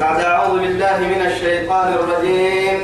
بعد 0.00 0.20
أعوذ 0.20 0.60
بالله 0.60 0.98
من 0.98 1.22
الشيطان 1.26 1.88
الرجيم. 1.92 2.78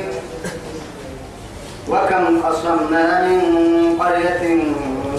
وكم 1.89 2.41
أصمنا 2.45 3.27
من 3.27 3.41
قرية 4.01 4.43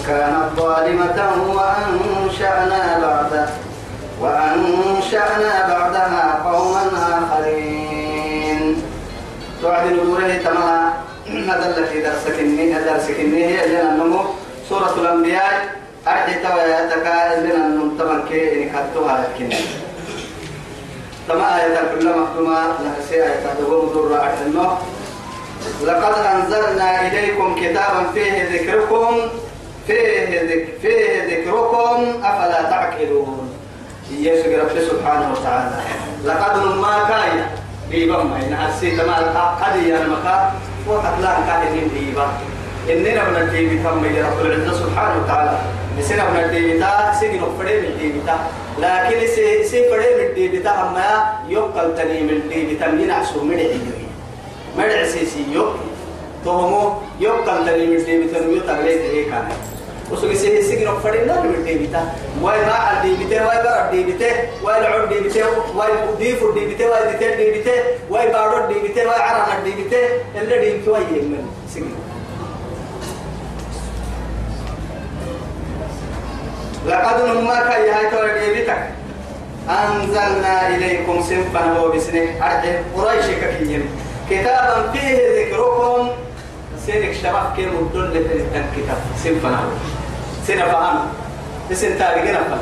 كانت 0.07 0.47
ظالمة 0.57 1.19
وأنشأنا 1.55 2.99
بعد 2.99 3.49
وأنشأنا 4.21 5.53
بعدها 5.69 6.43
قوما 6.45 6.85
آخرين. 7.19 8.83
توعد 9.63 9.87
نوره 9.93 10.33
تمام. 10.45 10.93
هذا 11.49 11.65
التي 11.79 12.03
درسك 12.03 12.39
إني 12.39 12.73
درسك 12.73 13.21
هي 13.47 13.67
لنا 13.69 14.25
سورة 14.69 14.95
الأنبياء. 14.99 15.55
أحد 16.09 16.29
توياتك 16.43 17.07
لنا 17.45 17.69
نمتمن 17.69 18.21
كي 18.29 18.63
إنك 18.63 18.75
هتوها 18.75 19.25
لكن. 19.25 19.57
تما 21.29 21.65
آية 21.65 21.81
كل 21.95 22.19
مخدومة 22.19 22.59
نفسي 22.85 23.15
آية 23.15 23.55
تدوم 23.59 23.91
دور 23.93 24.21
أحسنه 24.23 24.79
لقد 25.85 26.15
أنزلنا 26.35 27.07
إليكم 27.07 27.55
كتابا 27.55 28.03
فيه 28.15 28.49
ذكركم 28.53 29.17
فيه 29.87 30.41
ذك 30.43 30.69
فيه 30.83 31.25
ذكركم 31.31 32.25
أفلا 32.25 32.63
تعقلون. 32.63 33.51
يسوع 34.11 34.63
رب 34.63 34.79
سبحانه 34.91 35.33
وتعالى. 35.33 35.77
لقد 36.25 36.57
ما 36.57 36.99
كان 37.09 37.47
بيبم 37.91 38.33
إن 38.33 38.53
أسيت 38.53 39.01
ما 39.01 39.57
قد 39.63 39.77
ينمك 39.77 40.51
وقد 40.89 41.21
لا 41.21 41.35
كان 41.47 41.89
بيبم 41.95 42.54
إننا 42.91 43.31
من 43.31 43.37
الدين 43.37 43.83
كم 43.83 44.05
رب 44.05 44.47
العزة 44.47 44.73
سبحانه 44.73 45.25
وتعالى. 45.25 45.59
نسينا 45.99 46.31
من 46.31 46.41
الدين 46.45 46.81
تا 46.81 47.13
سيجي 47.21 47.39
نفرد 47.39 47.81
من 47.81 47.89
الدين 47.97 48.23
تا. 48.27 48.37
لكن 48.79 49.27
سي 49.27 49.65
سي 49.65 49.89
فرد 49.91 50.05
من 50.19 50.27
الدين 50.31 50.63
تا 50.63 50.71
هم 50.71 50.97
يقل 51.49 51.95
تني 51.97 52.21
من 52.21 52.31
الدين 52.31 52.79
تا 52.81 52.89
من 52.91 53.11
عسو 53.11 53.41
من 53.45 53.59
الدين 53.59 54.09
مرع 54.79 55.05
سيسي 55.07 55.47
يق 55.53 55.77
تومو 56.45 56.93
يقل 57.21 57.67
تني 57.67 57.87
من 57.87 57.97
الدين 57.97 58.33
تا 58.33 58.47
نيو 58.47 58.61
تغليت 58.61 59.01
هيك 59.01 59.29
كان 59.31 59.49
وسوي 60.11 60.35
سي 60.35 60.63
سيجي 60.63 60.85
نفرد 60.85 61.25
لا 61.27 61.41
من 61.41 61.55
الدين 61.55 61.93
تا. 61.93 62.03
واي 62.43 62.61
ما 62.67 62.77
الدين 62.93 63.31
تا 63.31 63.47
واي 63.47 63.63
بار 63.65 63.89
الدين 63.89 64.19
تا 64.19 64.31
واي 64.65 64.79
العود 64.81 65.13
الدين 65.13 65.33
تا 65.33 65.47
واي 65.75 65.91
ضيف 66.19 66.43
الدين 66.43 66.79
تا 66.79 66.85
واي 66.91 67.03
الدين 67.15 67.65
تا 67.65 67.73
واي 68.11 68.29
بارو 68.29 68.57
الدين 68.65 68.95
تا 68.95 69.07
واي 69.09 69.21
عرنا 69.23 69.59
الدين 69.59 69.91
تا 69.91 70.01
اللي 70.41 70.59
دين 70.61 70.85
تو 70.85 70.97
يمن. 70.97 71.47
سيجي 71.75 71.87
لقد 76.87 77.23
نمك 77.23 77.71
يا 77.89 78.11
توريبتك 78.11 78.83
أنزلنا 79.69 80.69
إليكم 80.69 81.23
سنفا 81.23 81.81
وبسنة. 81.81 82.27
أرحب 82.43 82.77
قريش 82.97 83.27
ككين 83.41 83.83
كتابا 84.31 84.93
فيه 84.93 85.19
ذكركم. 85.37 86.09
سيرك 86.87 87.13
شباب 87.23 87.53
كي 87.57 87.67
مدل 87.67 88.13
الكتاب؟ 88.55 89.01
سنفا 89.25 89.51
سنفا 90.47 91.07
اسن 91.73 91.99
تاريخنا 91.99 92.41
فن 92.45 92.61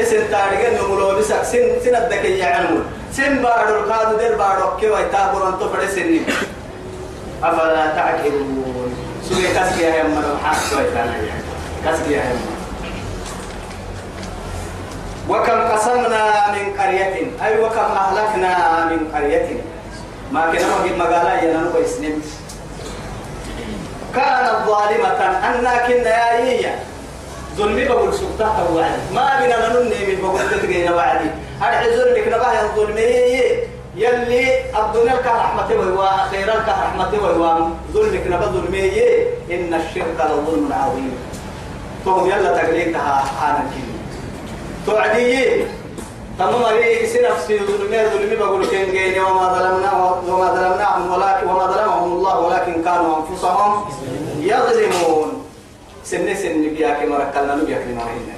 اسن 0.00 0.30
تاريخنا 0.30 0.82
نمولو 0.82 1.18
بسك 1.18 1.42
سن 1.42 1.80
سن 1.84 1.94
الدكي 1.96 2.38
يعلمون 2.38 2.84
سن 3.12 3.42
بارو 3.42 3.76
القادو 3.80 4.18
دير 4.18 4.36
بارو 4.36 4.76
كي 4.76 4.90
ويتابر 4.90 5.48
أنتو 5.48 5.68
فرسني 5.72 6.20
أفلا 7.42 7.86
تعقلون. 7.96 8.92
سوي 9.28 9.46
كسكي 9.56 9.82
يا 9.82 10.04
يمنا 10.04 10.32
وحاس 10.32 10.72
ويتانا 10.72 11.16
كسكي 11.84 12.12
يا 12.12 12.22
يمنا 12.28 12.51
وكم 15.32 15.60
قسمنا 15.72 16.24
من 16.52 16.64
قرية؟ 16.80 17.14
أي 17.44 17.60
وكم 17.60 17.90
أهلكنا 18.02 18.52
من 18.90 19.00
قرية؟ 19.14 19.48
ما 20.32 20.40
كنا 20.52 20.66
مجد 20.84 20.96
مقالا 20.98 21.42
ينانو 21.42 21.70
إسنم 21.84 22.22
كانت 24.14 24.56
ظالمة 24.66 25.20
أنا 25.48 25.86
كنا 25.86 26.10
يا 26.10 26.38
إيا. 26.38 26.74
ظلمي 27.56 27.84
بقول 27.84 28.14
سبتها 28.14 28.62
وعدي 28.74 29.14
ما 29.14 29.40
بنا 29.40 29.56
ننني 29.68 30.00
من 30.08 30.22
بقول 30.22 30.40
تتقين 30.50 30.92
وعدي. 30.92 31.30
أرحي 31.62 31.96
ظلمك 31.96 32.28
نباه 32.28 32.60
الظلمي 32.62 33.02
يلي 33.96 34.60
الدنيا 34.80 35.14
لك 35.14 35.26
رحمته 35.26 35.74
ويوا 35.80 36.10
خيرا 36.30 36.54
لك 36.54 36.68
رحمته 36.68 37.22
ويوا 37.24 37.68
ظلمك 37.92 38.24
نبا 38.26 38.46
ظلمي. 38.46 38.92
إن 39.50 39.74
الشرك 39.74 40.18
لظلم 40.20 40.72
عظيم. 40.72 41.16
توم 42.04 42.26
يلا 42.30 42.56
تقليدها 42.58 43.24
حانا 43.40 43.64
كده. 43.72 43.91
توعدي 44.86 45.64
تمام 46.38 46.64
عليه 46.64 47.06
سي 47.06 47.22
نفسي 47.22 47.58
ظلمي 47.58 48.08
ظلمي 48.08 48.36
بقول 48.36 48.66
كين 48.66 48.90
جيني 48.90 49.20
وما 49.20 49.52
ظلمنا 49.52 49.92
وما 50.28 50.48
ظلمناهم 50.54 51.12
ولكن 51.12 51.46
وما 51.46 51.66
ظلمهم 51.66 52.12
الله 52.12 52.38
ولكن 52.40 52.82
كانوا 52.84 53.16
أنفسهم 53.16 53.84
يظلمون. 54.40 55.28
سن 56.04 56.34
سن 56.34 56.62
بياك 56.74 57.08
مركلنا 57.08 57.54
بياك 57.54 57.86
مرين 57.86 58.34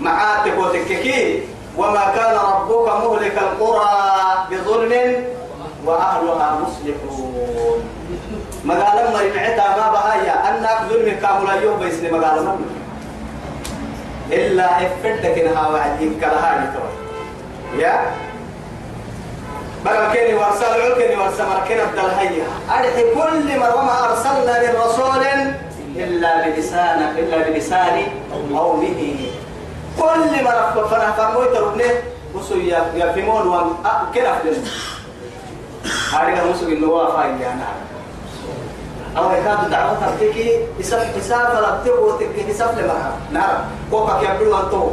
معات 0.00 0.48
تكوتككي 0.48 1.42
وما 1.78 2.04
كان 2.16 2.34
ربك 2.34 2.86
مهلك 2.88 3.38
القرى 3.38 3.94
بظلم 4.50 5.24
وأهلها 5.86 6.58
مصلحون. 6.62 7.80
ما 8.64 8.74
يمعتا 9.22 9.76
ما 9.76 9.86
بهايا. 9.92 10.34
أنك 10.48 10.78
ظلم 10.90 11.16
كامل 11.22 11.62
يوم 11.62 11.80
بيسني 11.80 12.10
ما 12.10 12.18
إلا 14.32 14.66
إفدك 14.86 15.38
إنها 15.38 15.68
وعدين 15.68 16.20
كلها 16.20 16.74
يا؟ 17.78 18.00
بل 19.84 19.90
كني 20.12 20.34
ورسل 20.34 20.64
عكني 20.64 21.16
ورسل 21.16 21.44
مركنا 21.44 21.82
الدلهية 21.82 22.42
أرحي 22.70 23.02
كل 23.14 23.58
ما 23.60 23.74
وما 23.74 24.04
أرسلنا 24.04 24.60
من 24.62 24.80
رسول 24.80 25.22
إلا 25.96 26.48
بلسان 26.48 26.98
إلا 27.18 27.48
بلسان 27.48 28.02
قومه. 28.54 29.16
كل 30.00 30.44
ما 30.44 30.50
رفضنا 30.50 31.12
فرموت 31.12 31.56
ربنا 31.56 31.84
وسو 32.34 32.54
يفهمون 32.94 33.46
وان 33.46 33.70
كنا 34.14 34.38
في 34.38 34.48
هذا 36.16 36.44
مسو 36.50 36.68
إنه 36.68 36.86
وافا 36.88 37.24
يعني 37.24 37.62
أو 39.16 39.30
يكاد 39.32 39.70
دعوة 39.70 39.96
تبتكي 40.06 40.60
إساف 40.80 41.16
إساف 41.16 41.50
لبتكو 41.54 42.10
تكي 42.10 42.50
إساف 42.50 42.78
لمها. 42.78 43.12
نعم. 43.32 43.58
كوكا 43.90 44.20
كيبلو 44.20 44.60
أنتو 44.60 44.90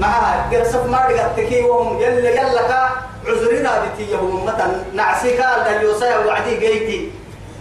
معها 0.00 0.50
قرصف 0.52 0.86
ما 0.86 1.06
رجعتكي 1.06 1.62
وهم 1.62 2.00
يلا 2.00 2.30
يلا 2.30 2.62
كا 2.68 2.90
عذرنا 3.26 3.84
بتي 3.84 4.12
يوم 4.12 4.44
مثلا 4.44 4.82
نعسيكا 4.94 5.70
اليوسا 5.70 6.18
وعدي 6.26 6.56
جيتي. 6.56 7.10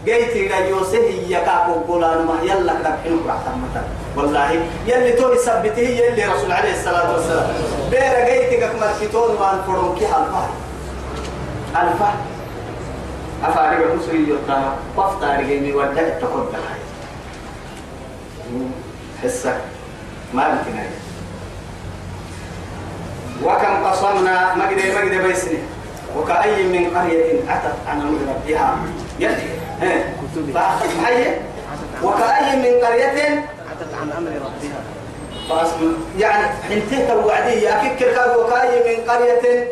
جيتي 0.06 0.58
اليوسا 0.58 0.98
هي 0.98 1.36
كاكو 1.46 1.74
قولان 1.88 2.26
ما 2.26 2.36
يلا 2.44 2.74
كذا 2.74 2.98
حلو 3.04 3.18
رحمة 3.28 3.54
مثلا 3.70 3.84
والله 4.18 4.66
يلي 4.88 5.12
تو 5.12 5.34
يثبته 5.34 5.82
يلي 5.82 6.26
رسول 6.26 6.52
عليه 6.52 6.74
الصلاة 6.74 7.14
والسلام. 7.14 7.48
بير 7.92 8.16
جيتي 8.26 8.58
كمل 8.58 8.92
كتون 9.02 9.30
وان 9.40 9.62
فرون 9.68 9.96
كي 10.00 10.06
ألفا. 10.06 10.44
ألفا. 11.76 12.12
أفارق 13.44 13.92
المسوي 13.92 14.30
يطلع 14.30 14.74
وفتا 14.98 15.38
رجيني 15.38 15.74
ودع 15.74 16.10
تقول 16.22 16.46
هاي 16.54 16.82
حسك 19.24 19.58
ما 20.34 20.48
يمكن 20.48 20.80
وكم 23.44 23.86
قصرنا 23.86 24.56
مجد 24.56 24.80
مجد 24.98 25.22
بيسني. 25.24 25.58
وكأي 26.18 26.64
من 26.64 26.98
قرية 26.98 27.40
أتت 27.50 27.76
عن 27.88 28.02
ربها 28.30 28.78
فأخذ 30.54 30.88
وكأي 32.04 32.56
من 32.56 32.86
قرية 32.86 33.46
أتت 33.72 33.94
عن 34.02 34.12
أمر 34.18 34.32
ربها. 34.32 34.82
يعني 36.20 36.48
حنتهت 36.70 37.10
الوعدية 37.10 37.82
أكيد 37.82 38.08
وكأي 38.38 38.98
من 38.98 39.10
قرية 39.10 39.68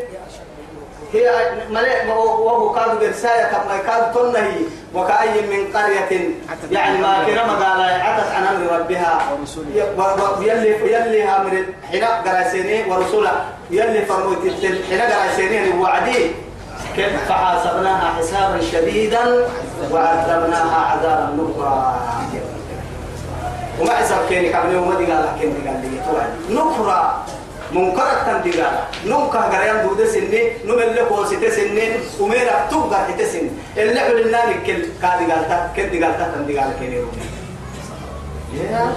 هي 1.12 1.30
ملئ 1.70 2.06
وهو 2.08 2.72
كاد 2.72 3.00
برساية 3.00 3.44
كما 3.44 3.78
كاد 3.86 4.12
تنهي 4.12 4.60
وكأي 4.94 5.40
من 5.50 5.72
قرية. 5.74 6.30
يعني 6.70 6.98
ما 6.98 7.24
كرم 7.26 7.50
قال 7.50 7.80
عتت 7.80 8.32
عن 8.34 8.42
أمر 8.42 8.78
ربها. 8.78 9.20
يلي 10.40 10.92
يلي 10.92 11.24
أمر 11.24 11.64
حين 11.90 12.04
قراسيني 12.04 12.90
ورسوله. 12.90 13.44
يلي 13.70 14.04
فرموت 14.04 14.38
حين 14.88 15.00
قراسيني 15.00 15.80
وعدي. 15.80 16.30
كيف 16.96 17.28
فحاسبناها 17.28 18.12
حسابا 18.18 18.60
شديدا 18.72 19.46
وعذبناها 19.92 20.86
عذابا 20.86 21.36
نكرا. 21.36 22.00
وما 23.80 23.92
حسب 23.94 24.16
كيني 24.28 24.78
وما 24.78 24.94
دي 24.98 25.12
قال 25.12 25.28
كيني 25.40 25.68
قال 25.68 25.80
لي. 25.82 26.54
نكرا. 26.54 27.24
منكرة 27.72 28.22
تندقالا 28.26 28.70
نمكا 29.06 29.38
غريان 29.38 29.86
دودة 29.88 30.06
سنة 30.06 30.42
نمل 30.64 30.96
لك 30.96 31.10
وسيتة 31.10 31.50
سنة 31.50 31.88
وميرا 32.20 32.66
تبقى 32.70 33.04
حتة 33.06 33.24
سنة. 33.32 33.50
اللي 33.76 34.00
حلنا 34.00 34.46
نكل 34.50 34.82
كادي 35.02 35.24
قالتا 35.32 35.72
كدي 35.76 36.04
قالتا 36.04 36.32
تندقالا 36.34 36.72
كيني 36.80 36.98
رومي 37.00 37.26
يا 38.54 38.92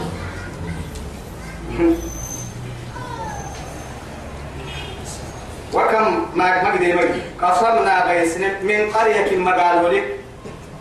وكم 5.73 6.25
ما 6.35 6.63
ما 6.63 6.71
قدي 6.73 6.93
مجد 6.93 7.21
قصمنا 7.41 8.05
بيسن 8.13 8.41
من 8.63 8.91
قرية 8.93 9.37
مقالولك 9.37 10.05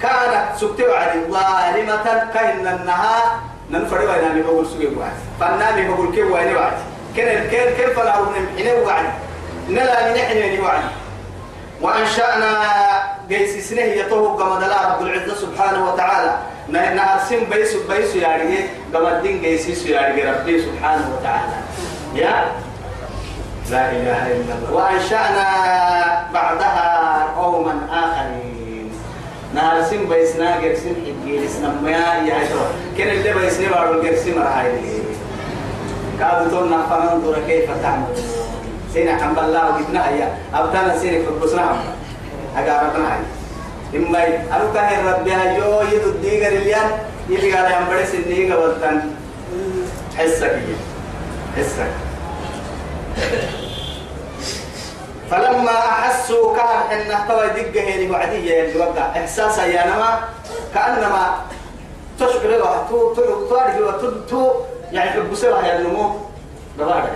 كانت 0.03 0.57
سكت 0.61 0.81
وعدي 0.81 1.19
ظالمة 1.31 2.05
كأن 2.35 2.67
النها 2.67 3.41
ننفر 3.71 3.99
وين 3.99 4.35
من 4.35 4.43
بقول 4.43 4.67
سوي 4.67 4.87
وعد 4.97 5.13
فنامي 5.41 5.89
بقول 5.89 6.15
كيف 6.15 6.27
وين 6.33 6.57
وعد 6.57 6.73
كن 7.17 7.23
كن 7.51 7.67
كيف 7.77 7.99
لا 7.99 8.21
من 8.21 8.47
حين 8.57 8.83
وعد 8.87 9.05
نلا 9.69 10.11
من 10.13 10.19
حين 10.19 10.61
وعد 10.61 10.83
وأنشأنا 11.81 12.63
جيس 13.29 13.71
سنه 13.71 13.83
يطوه 13.83 14.39
كما 14.39 14.61
دلا 14.61 14.95
رب 14.95 15.03
العزة 15.03 15.35
سبحانه 15.35 15.93
وتعالى. 15.93 16.37
نهار 16.69 17.21
سن 17.29 17.45
بيس 17.51 17.75
بيس 17.91 18.17
يعني 18.17 18.57
كما 18.93 19.19
الدين 19.19 19.43
جيس 19.43 19.87
يعني 19.87 20.23
ربي 20.31 20.63
سبحانه 20.63 21.19
وتعالى. 21.19 21.57
يا؟ 22.15 22.45
لا 23.71 23.91
إله 23.91 24.27
إلا 24.27 24.55
الله. 24.55 24.73
وأنشأنا 24.73 25.47
بعدها 26.35 27.27
قوما 27.37 27.75
آخرين. 27.91 28.93
نهار 29.55 29.83
سن 29.83 30.05
بيسنا 30.09 30.61
جرسين 30.61 30.95
حجي 31.07 31.39
لسنا 31.39 31.69
ما 31.83 31.91
يا 31.91 32.39
كن 32.97 33.09
اللي 33.09 33.33
بيسنا 33.33 33.69
بارو 33.69 34.03
جرسين 34.03 34.39
مرحاي 34.39 34.73
كادو 36.23 36.51
تونا 36.51 36.87
فننظر 36.87 37.35
كيف 37.47 37.67
تعملون 37.83 38.15
سينا 38.95 39.17
حمد 39.19 39.39
الله 39.39 39.63
وجبنا 39.69 40.09
هيا. 40.09 40.39
أبدانا 40.55 40.99
سينا 40.99 41.19
في 41.25 41.29
البصرة 41.35 41.83
أقاربنا 42.57 43.07
هاي 43.11 43.23
إما 43.99 44.19
أنا 44.55 44.71
كهر 44.75 45.19
ربي 45.19 45.33
هايو 45.33 45.83
يدو 45.93 46.09
الديغر 46.15 46.53
اليان 46.63 46.89
يلي 47.29 47.53
قال 47.53 47.73
يا 47.73 47.81
مبرس 47.81 48.15
الديغر 48.15 48.61
والتان 48.61 49.11
حسك 50.19 50.59
حسك. 51.57 51.91
فلما 55.31 55.77
أحسوا 55.79 56.57
كان 56.57 57.01
إن 57.01 57.29
توا 57.29 57.47
دقة 57.47 57.81
هي 57.81 58.11
وعدية 58.11 58.63
اللي 58.63 58.79
وقع 58.79 59.07
إحساسا 59.17 59.65
يا 59.67 59.87
نما. 59.87 60.19
كأنما 60.75 61.25
تشعر 62.19 62.47
له 62.47 62.87
تو 62.89 63.15
تو 64.31 64.51
يعني 64.93 65.11
حبسها 65.11 65.67
يا 65.67 65.79
النمو 65.79 66.11
بغارة 66.79 67.11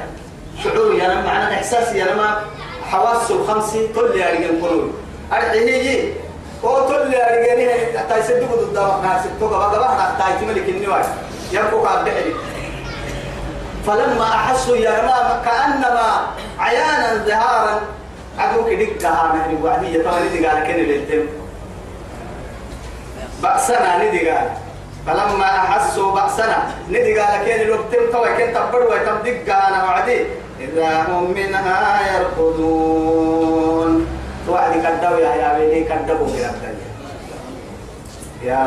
شعور 0.64 0.94
يا 0.94 1.08
نما 1.08 1.22
معنى 1.22 1.54
إحساس 1.54 1.92
يا 1.92 2.14
نما 2.14 2.42
حواس 2.90 3.30
الخمسة 3.30 3.88
كل 3.94 4.18
يا 4.20 4.30
رجال 4.30 4.62
قلوب 4.62 4.92
أرحيه 5.32 6.12
هو 6.64 6.86
كل 6.86 7.12
يا 7.14 7.26
رجال 7.26 7.98
حتى 7.98 8.18
يصدقوا 8.18 8.56
ضد 8.62 9.04
ناس 9.04 9.22
توقع 9.40 9.58
بقى 9.68 9.78
بقى 9.78 10.02
حتى 10.02 10.34
يتملك 10.36 10.68
النواش 10.68 11.06
يبقوا 11.52 11.88
قاعد 11.88 12.08
فلما 13.86 14.24
أحسوا 14.24 14.76
يا 14.76 15.02
نما 15.02 15.42
كأنما 15.44 16.26
عيانا 16.58 17.24
ظهارا 17.26 17.80
عدوك 18.38 18.68
دقة 18.68 19.08
هانا 19.08 19.58
وعدية. 19.62 20.02
طبعا 20.02 20.20
ندي 20.20 20.46
قال 20.46 20.64
كن 20.66 20.72
للتم 20.74 21.26
بأسنا 23.42 24.04
ندي 24.04 24.28
قال 24.30 24.50
فلما 25.06 25.44
أحسوا 25.44 26.12
بأسنا 26.14 26.58
ندي 26.88 27.18
قال 27.18 27.44
كن 27.44 27.52
للتم 27.52 28.12
طبعا 28.12 28.30
كن 28.38 28.54
تبروا 28.54 28.90
ويتم 28.90 29.52
أنا 29.52 29.84
وعدي. 29.84 30.24
إذا 30.60 31.02
هم 31.08 31.30
منها 31.30 32.00
يركضون. 32.16 34.06
توعدي 34.46 34.78
كدوا 34.80 35.18
يا 35.18 35.34
يا 35.34 35.58
بني 35.58 35.84
كدبوا 35.84 36.26
في 36.26 36.46
الدنيا 36.46 36.74
يا 38.42 38.60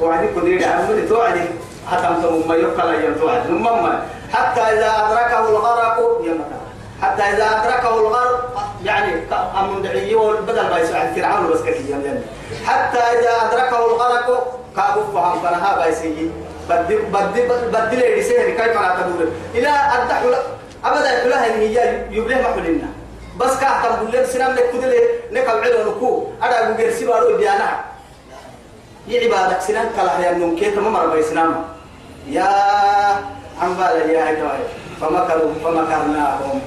وعدي 0.00 0.26
كدير 0.26 0.68
عمري 0.68 1.08
توعدي. 1.08 1.44
حتى 1.90 2.08
ما 2.48 2.54
يقال 2.54 3.04
يوم 3.04 3.14
توعد 3.14 3.50
نمما 3.50 4.02
حتى 4.32 4.60
إذا 4.60 4.90
أدركه 5.06 5.48
الغرق 5.48 6.20
مكان 6.20 6.64
حتى 7.02 7.22
إذا 7.22 7.44
أدركه 7.44 7.94
الغرق 8.00 8.62
يعني 8.84 9.12
أمن 9.60 9.82
دعية 9.82 10.32
بدل 10.48 10.70
ما 10.70 10.78
يسمع 10.78 11.12
فرعون 11.12 11.50
بس 11.50 11.60
كثير 11.60 12.20
حتى 12.66 12.98
إذا 12.98 13.30
أدركه 13.48 13.86
الغرق 13.86 14.58
كابوف 14.76 15.14
فهم 15.14 15.40
فنها 15.40 15.76
بايسي 15.78 16.30
بدي 16.70 16.96
بدي 16.96 17.42
بدي 17.72 17.96
لي 17.96 18.22
سهل 18.22 18.50
كيف 18.50 18.78
أنا 18.78 18.96
تقول 19.00 19.28
إلى 19.54 19.68
أدح 19.68 20.22
أبدا 20.84 21.24
كلها 21.24 21.44
هي 21.44 22.04
يبله 22.10 22.40
محلنا 22.40 22.88
بس 23.40 23.56
كأحتم 23.60 24.06
بقول 24.06 24.26
سنام 24.26 24.52
لك 24.52 24.70
كده 24.72 24.94
لك 25.30 25.48
العلو 25.50 25.90
نكو. 25.90 26.26
أنا 26.42 26.64
أقول 26.64 26.76
جرسي 26.76 27.06
بارو 27.06 27.36
بيانا. 27.36 27.80
يعبادك 29.08 29.60
سنام 29.60 29.86
كلا 29.96 30.18
يا 30.26 30.32
نمكي 30.32 30.70
تمام 30.70 30.96
ربي 30.96 31.22
سنام 31.22 31.64
يا 32.28 32.48
عم 33.62 33.74
بالا 33.74 34.12
يا 34.12 34.28
هاي 34.28 34.36
فمكروا 35.00 35.52
فمكرناهم. 35.64 36.60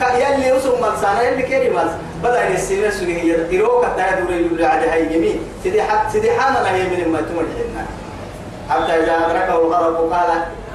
يلي 0.00 0.52
وسم 0.52 0.80
مرسانا 0.80 1.22
يلي 1.22 1.42
كيري 1.42 1.70
ماس 2.22 2.30
بدأ 2.30 2.48
يسير 2.48 2.90
سوري 2.90 3.28
يروك 3.50 3.84
التاي 3.84 4.22
دور 4.22 4.32
يقول 4.32 4.64
على 4.64 4.88
هاي 4.88 5.14
يمين. 5.14 5.40
سيدي 5.62 5.82
حق 5.82 6.12
سيدي 6.12 6.32
حانا 6.32 6.70
هي 6.70 6.82
من 6.82 7.12
ما 7.12 7.20
تمرحنا 7.20 7.86
حتى 8.70 9.04
إذا 9.04 9.26
أدركه 9.26 9.54
الغرق 9.54 10.12
قال 10.12 10.30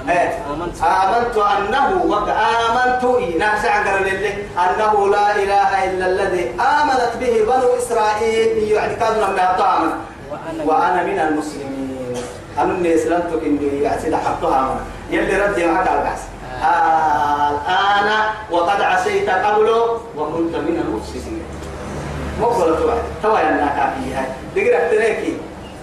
إيه 0.10 0.40
آمنت. 0.54 1.38
أنه 1.38 2.04
وقع 2.07 2.34
آمنت 2.34 3.04
ناس 3.40 3.66
عقر 3.66 4.00
لله 4.00 4.36
أنه 4.57 5.10
لا 5.10 5.36
إله 5.36 5.84
إلا 5.84 6.06
الذي 6.06 6.51
آمنت 6.60 7.12
به 7.19 7.46
بنو 7.48 7.78
إسرائيل. 7.78 8.57
يعني 8.72 8.96
كانوا 8.96 9.28
لما 9.28 9.56
طعما 9.60 9.98
وأنا 10.66 11.04
من 11.04 11.19
المسلمين. 11.19 12.18
أنا 12.57 12.74
من 12.74 12.86
إسلامتك 12.86 13.44
إني 13.44 13.81
يعني 13.81 14.18
حطها 14.18 14.78
يلي 15.10 15.46
ردي 15.46 15.66
معك 15.66 15.88
على 15.88 16.00
البحث. 16.00 16.22
الآن 16.63 18.10
وقد 18.51 18.81
عصيت 18.81 19.30
قبل 19.30 19.69
وكنت 20.18 20.56
من 20.56 20.83
المفسدين. 20.88 21.44
مقبلة 22.42 22.80
توعد؟ 22.80 23.01
توا 23.24 23.39
يا 23.39 23.51
ناكا 23.51 23.94
فيها 23.95 24.36
دقرا 24.56 24.88
تريكي 24.92 25.38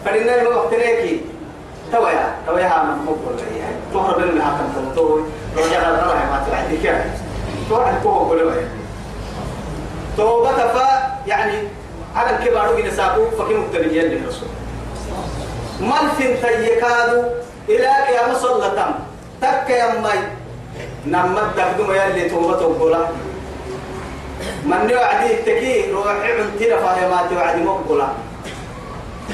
فلنا 0.04 0.42
ما 0.42 0.64
تريكي 0.70 1.20
توا 1.92 2.10
يا 2.10 2.34
توا 2.46 2.60
يا 2.60 2.82
من 2.82 3.04
مقبلة 3.06 3.42
هي 3.50 3.62
تهرب 3.94 4.18
من 4.18 4.42
حكم 4.42 4.94
توي 4.96 5.22
رجع 5.56 5.88
الروح 5.88 6.14
ما 6.14 6.44
توعد 6.46 6.78
كيف 6.82 6.96
توعد 7.68 7.94
كوه 8.02 8.28
كل 8.28 8.50
توبة 10.16 10.52
فا 10.52 10.88
يعني 11.26 11.68
على 12.16 12.36
الكبار 12.36 12.74
وجد 12.74 12.92
ساقو 12.92 13.30
فكي 13.30 13.54
مبتليين 13.54 14.04
للرسول. 14.04 14.48
مالفين 15.80 16.36
تيكادو 16.42 17.22
إلى 17.68 17.86
قيام 17.86 18.34
صلتم 18.34 18.90
تك 19.42 19.70
يا 19.70 20.00
مي 20.00 20.39
نما 21.06 21.52
تقدم 21.56 21.90
يلي 21.90 22.28
توبة 22.28 22.58
توبة 22.58 22.98
من 24.64 24.90
يوعدي 24.90 25.36
تكي 25.46 25.92
روحي 25.92 26.32
عنتي 26.32 26.72
رفاه 26.72 27.08
ما 27.08 27.20
توعدي 27.30 27.62
مقبلة. 27.62 28.08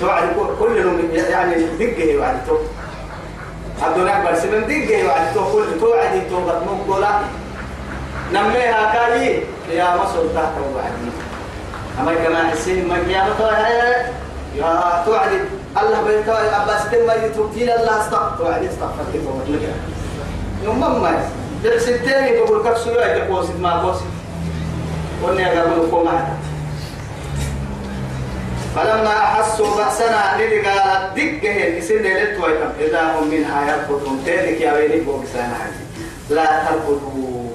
توعدي 0.01 0.27
كل 0.61 0.77
يعني 1.15 1.55
دقه 1.79 2.05
يوعدي 2.05 2.39
تو 2.47 2.57
أدونك 3.83 4.31
بس 4.33 4.45
من 4.45 4.67
دقه 4.67 4.99
يوعدي 4.99 5.35
تو 5.35 5.45
كل 5.53 5.81
توعدي 5.81 6.21
توبة 6.31 6.59
مقبلة. 6.67 7.21
نميها 8.33 8.93
كالي 8.95 9.43
يا 9.71 9.97
مصر 9.97 10.23
تحت 10.35 10.55
وعدي. 10.75 11.11
أما 12.01 12.15
كما 12.15 12.51
حسين 12.51 12.89
ما 12.89 12.95
قيامة 12.95 13.41
يا 14.57 15.03
توعدي. 15.07 15.39
الله 15.79 16.03
بيتوعد 16.03 16.47
أباس 16.47 16.83
تم 16.91 17.11
يتوكيل 17.25 17.71
الله 17.71 18.01
استغفر. 18.01 18.37
توعدي 18.39 18.67
استغفر. 18.69 19.05
كيف 19.13 19.23
يوم 20.65 20.81
ما 20.81 21.21
ستين 21.79 22.25
يقول 22.25 22.63
كف 22.65 22.79
سورة 22.79 23.05
يقول 23.05 23.45
ما 23.61 23.83
قوس 23.83 23.97
وني 25.23 25.61
أقول 25.61 25.87
لكم 25.87 26.09
فلما 28.77 29.17
أحسوا 29.17 29.77
بأسنا 29.77 30.31
قال 30.33 31.15
دقه 31.15 31.67
الإسن 31.69 31.95
ليلت 31.95 32.41
ويتم 32.41 32.71
إذا 32.81 33.03
هم 33.03 33.31
منها 33.31 33.73
يركضون 33.73 34.23
تلك 34.27 34.61
يا 34.61 34.73
ويلي 34.73 35.01
بوكسانا 35.01 35.57
لا 36.31 36.65
تركضوا 36.65 37.51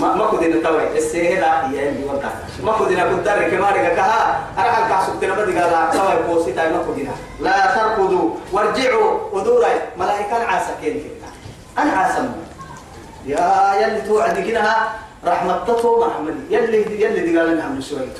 ما 0.00 0.14
ما 0.14 0.30
كدنا 0.30 0.68
توي 0.68 0.98
السهلة 0.98 1.66
هي 1.70 1.88
اللي 1.88 2.04
وقع 2.04 2.28
ما 2.62 2.78
كدنا 2.78 3.04
كدر 3.04 3.50
كمان 3.50 3.74
كها 3.96 4.40
أنا 4.58 4.68
هل 4.68 4.88
كاسب 4.88 5.20
تنا 5.20 5.34
بدي 5.34 5.58
قال 5.58 5.90
توي 5.92 6.34
بوسي 6.34 6.52
تاي 6.52 6.72
ما 6.72 6.82
كدنا 6.82 7.10
لا 7.40 7.74
تركضوا 7.74 8.30
وارجعوا 8.52 9.18
ودورا 9.32 9.68
ملائكة 9.98 10.44
عاسكين 10.44 10.94
كده 10.94 11.28
أنا 11.82 11.92
عاسم 11.92 12.28
يا 13.26 13.74
يلي 13.82 14.00
توعد 14.00 14.38
كنها 14.46 14.76
رحمة 15.26 15.64
تطو 15.66 16.06
محمد 16.06 16.36
يلي 16.50 17.02
يلي 17.02 17.20
دي 17.26 17.38
قال 17.38 17.58
نعمل 17.58 17.82
شوية 17.82 18.16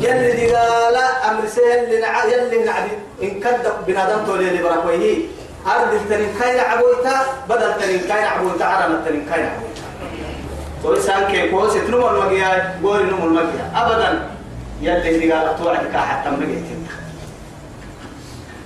يلي 0.00 0.32
دي 0.32 0.54
قال 0.54 0.96
أمر 1.28 1.46
سهل 1.46 1.96
لنع 1.96 2.24
يلي 2.24 2.64
نعبي. 2.64 2.90
إن 3.22 3.40
كذب 3.40 3.76
بنادم 3.86 4.24
تولي 4.26 4.48
اللي 4.48 4.62
بركويه 4.62 5.18
أرد 5.66 5.92
التنين 5.94 6.28
كاين 6.40 6.60
عبويتا 6.60 7.16
بدل 7.48 7.62
التنين 7.62 8.00
كاين 8.08 8.24
عبويتا 8.24 8.64
عرم 8.64 8.92
التنين 8.92 9.26
كاين 9.30 9.46
عبويتا 9.46 9.84
ويسان 10.84 11.32
كي 11.32 11.50
كوس 11.50 11.74
تنمو 11.74 12.08
المجيا 12.10 12.80
قول 12.82 13.06
نمو 13.06 13.26
المجيا. 13.26 13.64
أبدا 13.76 14.30
يلي 14.80 15.18
دي 15.18 15.32
قال 15.32 15.56
توعد 15.58 15.86
كا 15.92 15.98
حتى 15.98 16.30
مجيتين 16.30 16.79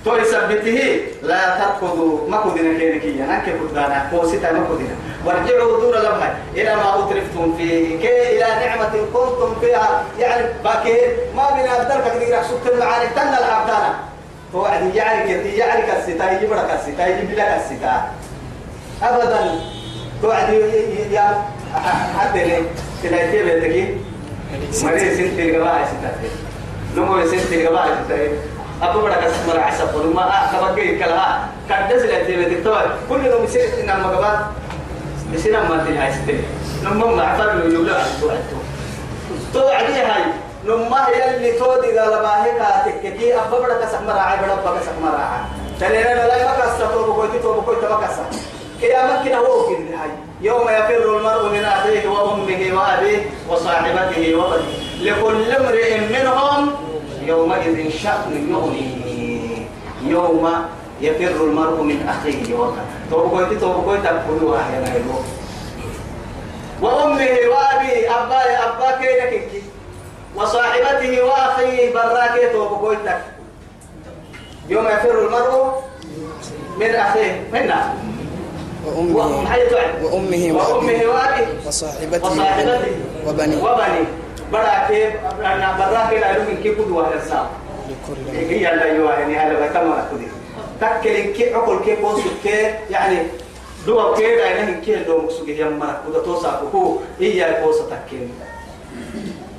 تو 0.05 0.15
يثبته 0.15 1.01
لا 1.23 1.57
تركضوا 1.59 2.29
ما 2.29 2.37
كدنا 2.43 2.79
كينكيا 2.79 3.25
نك 3.25 3.45
كدنا 3.45 4.07
كوسيتا 4.11 4.51
ما 4.51 4.67
كدنا 4.69 4.95
وارجعوا 5.25 5.81
دور 5.81 5.95
لبها 5.99 6.37
إلى 6.55 6.75
ما 6.75 6.99
أترفتم 6.99 7.57
فيه 7.57 7.99
كي 7.99 8.37
إلى 8.37 8.47
نعمة 8.65 8.93
كنتم 9.13 9.55
فيها. 9.61 10.03
يعني 10.19 10.45
باكي 10.63 10.97
ما 11.35 11.49
بنا 11.49 11.81
أدرك 11.81 12.27
كده 12.27 12.43
سكت 12.43 12.73
المعاني 12.73 13.07
تنا 13.15 13.39
العبدانا 13.39 13.93
توعد 14.51 14.95
يعني 14.95 15.29
كده 15.29 15.41
يعني 15.49 15.81
كسيتا 15.91 16.31
يجيب 16.31 16.53
لك 16.53 16.69
السيتا 16.79 17.07
يجيب 17.07 17.31
لك 17.31 17.61
السيتا 17.61 18.11
أبدا. 19.03 19.59
توعد 20.21 20.53
يا 21.11 21.43
حتى 22.19 22.43
لي 22.45 22.61
تلاقي 23.03 23.43
بيتك. 23.43 23.95
مريض 24.83 24.99
سنتي 24.99 25.41
الجماعة 25.49 25.85
سيتا 25.89 26.11
نمو 26.95 27.25
سنتي 27.25 27.55
الجماعة 27.55 27.87
سيتا 28.07 28.29
أبو 28.81 28.99
بڑا 29.01 29.15
كسر 29.15 29.47
مرة 29.47 29.59
عسب 29.59 29.95
ولما 29.95 30.29
أخبر 30.29 30.75
كي 30.75 30.99
كلها 30.99 31.47
كدس 31.69 32.01
لأنتي 32.01 32.35
بتكتب 32.35 32.75
كل 33.09 33.25
يوم 33.25 33.43
يصير 33.43 33.69
إن 33.83 33.89
المجبات 33.89 34.39
يصير 35.33 35.53
ما 35.63 35.83
تلي 35.87 35.97
هاي 35.97 36.11
ستة 36.13 36.43
نما 36.83 37.05
ما 37.05 37.23
عفر 37.23 37.45
له 37.53 37.73
يولا 37.73 37.93
توعدتو 38.21 38.57
توعدي 39.53 39.93
هاي 39.93 40.23
نما 40.65 41.07
هي 41.07 41.35
اللي 41.35 41.51
تودي 41.51 41.99
قال 41.99 42.13
ما 42.23 42.45
هي 42.45 42.51
كاتك 42.59 43.17
كي 43.17 43.35
أبو 43.35 43.55
مرة 44.07 44.19
عاي 44.19 44.37
بڑا 44.37 44.55
بقى 44.55 44.79
كسر 44.79 44.91
مرة 45.03 45.17
عاي 45.17 45.41
تلينا 45.79 46.27
لا 46.27 46.45
ما 46.45 46.55
كسر 46.59 46.87
تو 46.93 47.03
بقول 47.13 47.27
تو 47.43 47.61
بقول 47.61 47.75
تو 47.81 47.87
ما 47.89 48.07
كسر 48.07 48.25
كيامك 48.81 49.25
كده 49.25 49.37
هو 49.37 49.69
كده 49.69 49.77
هاي 50.01 50.09
يوم 50.41 50.67
يفر 50.69 51.17
المرء 51.17 51.49
من 51.49 51.65
أخيه 51.65 52.09
وأمه 52.09 52.61
وأبيه 52.77 53.21
وصاحبته 53.49 54.35
وبنيه 54.35 54.75
لكل 55.01 55.51
امرئ 55.51 55.99
منهم 55.99 56.71
يومئذ 57.27 57.89
شأن 57.89 58.47
يغنيه 58.49 59.57
يوم 60.07 60.49
يفر 61.01 61.43
المرء 61.43 61.81
من 61.81 62.07
أخيه 62.09 62.55
توبكويت 63.11 63.59
توبكويت 63.61 64.01
تقولوا 64.03 64.57
يا 64.57 64.79
نايلو 64.79 65.13
وأمه 66.81 67.37
وأبيه 67.51 68.23
أبا 68.23 68.41
أبا 68.65 68.89
كينك 69.01 69.41
وصاحبته 70.35 71.23
وأخيه 71.23 71.93
براك 71.93 72.51
توبكويتك 72.53 73.21
يوم 74.69 74.85
يفر 74.87 75.25
المرء 75.25 75.73
من 76.79 76.95
أخيه. 76.95 77.43
منا؟ 77.53 77.93
وأمه 78.85 79.15
وأمه 79.15 80.51
وأمه 80.51 80.51
وأبيه. 81.05 81.47
وصاحبته 81.67 82.25
وصاحبته. 82.31 82.91
وبنيه. 83.27 83.57
وبنيه. 83.63 84.05
براك 84.53 84.91
أنا 85.41 85.75
براك 85.79 86.13
لا 86.21 86.37
يمكن 86.37 86.63
كيف 86.63 86.81
قدوة 86.81 87.07
الإنسان 87.09 87.45
هي 88.33 88.73
اللي 88.73 88.95
يوا 88.95 89.11
يعني 89.11 89.37
هذا 89.37 89.53
بكما 89.67 90.07
كذي 90.11 90.27
تكل 90.81 91.33
كي 91.33 91.53
عقل 91.53 91.79
كي 91.85 91.95
بوس 91.95 92.21
كي 92.43 92.73
يعني 92.89 93.17
دوا 93.87 94.15
كي 94.15 94.35
ده 94.35 94.45
يعني 94.45 94.81
كي 94.81 94.95
دو 94.95 95.21
مقصود 95.21 95.49
هي 95.49 95.63
مرة 95.69 96.01
وده 96.09 96.23
توسع 96.23 96.49
هو 96.75 96.95
هي 97.19 97.61
بوس 97.63 97.75
تكل 97.77 98.17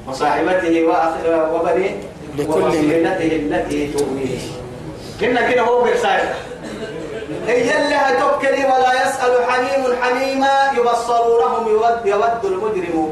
وصاحبته 0.09 0.87
وأخ- 0.89 1.55
وبنيه 1.55 1.97
لكل 2.39 2.51
وفصيلته 2.63 3.37
التي 3.37 3.87
تؤويه 3.93 4.39
كنا 5.21 5.51
كده 5.51 5.63
هو 5.63 5.83
بيرسال 5.83 6.21
هي 7.47 7.85
اللي 7.85 7.95
هتوكلي 7.95 8.65
ولا 8.65 8.93
يسأل 9.03 9.45
حميم 9.51 9.97
حميما 10.03 10.71
يبصرونهم 10.79 11.69
يود 11.69 12.07
يود 12.07 12.45
المجرم 12.45 13.06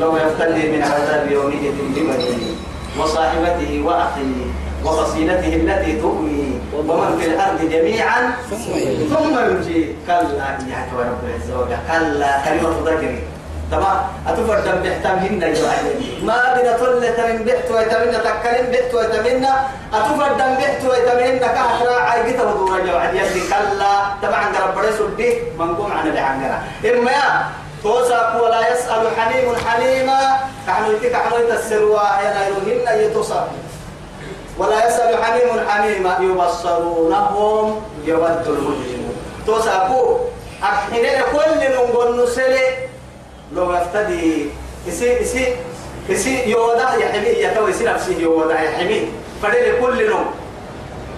لو 0.00 0.16
يفتدي 0.16 0.68
من 0.72 0.82
عذاب 0.82 1.30
يومئذ 1.30 1.72
ببنيه 1.94 2.54
وصاحبته 2.98 3.82
وأخيه 3.84 4.44
وفصيلته 4.84 5.52
التي 5.56 5.92
تؤوي 6.00 6.44
ومن 6.76 7.18
في 7.20 7.26
الأرض 7.26 7.60
جميعا 7.70 8.20
ثم 8.50 8.76
يلي 8.76 9.08
ثم 9.08 9.38
ينجي 9.38 9.94
كلا 10.06 10.48
يا 10.68 10.80
رب 10.92 11.20
العزة 11.24 11.60
وجل 11.60 11.76
كلا 11.88 12.32
كلمة 12.44 12.76
ذكر. 12.84 13.14
تمام؟ 13.70 13.98
أتفرد 14.28 14.82
بحتمهن 14.84 15.40
ما 16.22 16.38
بنا 16.54 16.72
طلة 16.76 17.18
من 17.32 17.44
بحت 17.44 17.70
ويتمنى 17.70 18.18
تكلم 18.18 18.66
بحت 18.72 18.94
ويتمنى. 18.94 19.52
أتفرد 19.94 20.40
بحت 20.60 20.84
ويتمنى 20.84 21.38
كهترا 21.38 21.96
عايقة 22.00 22.44
ودورا 22.48 22.78
جوعد 22.86 23.14
يلي 23.14 23.40
كلا. 23.48 23.94
طبعا 24.22 24.44
رب 24.66 24.78
رسول 24.78 25.16
دي 25.16 25.28
منقوم 25.58 25.92
عن 25.92 26.06
العنقرة 26.08 26.58
إما 26.84 27.10
يا 27.10 27.44
توسع 27.84 28.40
ولا 28.40 28.72
يسأل 28.72 29.04
حليم 29.16 29.56
حليما. 29.56 30.20
كعنو 30.66 30.92
يتك 30.96 31.14
عنو 31.14 31.36
يتسروا 31.36 32.00
ينايروهن 32.24 33.00
يتوسع 33.00 33.44
ولا 34.58 34.88
يسأل 34.88 35.24
حميم 35.24 35.68
حميما 35.68 36.18
يبصرونهم 36.20 37.82
يود 38.04 38.46
المجرمون 38.46 39.16
توسابو 39.46 40.18
أحينين 40.62 41.20
كل 41.32 41.60
نقول 41.76 42.24
نسلي. 42.24 42.88
لو 43.52 43.72
يفتدي. 43.72 44.48
يسي 44.86 45.12
يسي 45.20 45.56
يسي 46.08 46.50
يوضع 46.50 46.94
يحمي. 46.94 47.28
يتوي 47.44 47.70
يسي 47.70 47.84
نفسه 47.84 48.16
يوضع 48.18 48.62
يحمي. 48.62 49.12
فدل 49.42 49.80
كل 49.80 50.10
نوم 50.10 50.26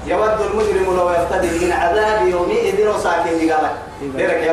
يود 0.06 0.40
المجرم 0.50 0.96
لو 0.96 1.11
يفتدي 1.11 1.66
من 1.66 1.73
عذاب 1.73 2.28
يومئذ 2.28 2.88
وساكن 2.88 3.46
دقالك 3.46 3.86
ديرك 4.03 4.43
يا 4.43 4.53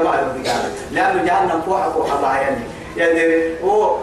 لأنه 0.92 1.24
جهنم 1.24 1.62
فوحة 1.66 1.92
فوحة 1.92 2.22
بعيني 2.22 2.64
يعني 2.98 3.54
هو 3.64 3.98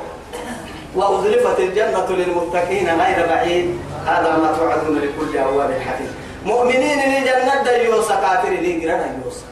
وأزلفت 0.95 1.61
الجنة 1.61 2.07
للمتقين 2.11 3.01
غير 3.01 3.27
بعيد. 3.27 3.79
هذا 4.07 4.37
ما 4.37 4.57
توعدون 4.59 4.99
لكل 4.99 5.39
أواب 5.39 5.71
حفيظ 5.73 6.11
مؤمنين 6.45 6.99
لجنة 6.99 7.79
ديوسا 7.79 8.15
كافر 8.15 8.49
لجنة 8.49 9.21
ديوسا 9.23 9.45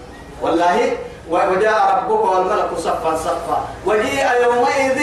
والله 0.42 0.97
وجاء 1.30 1.97
ربك 1.97 2.25
والملك 2.25 2.71
صفا 2.76 3.16
صفا. 3.16 3.68
وجيء 3.87 4.26
يومئذ 4.45 4.99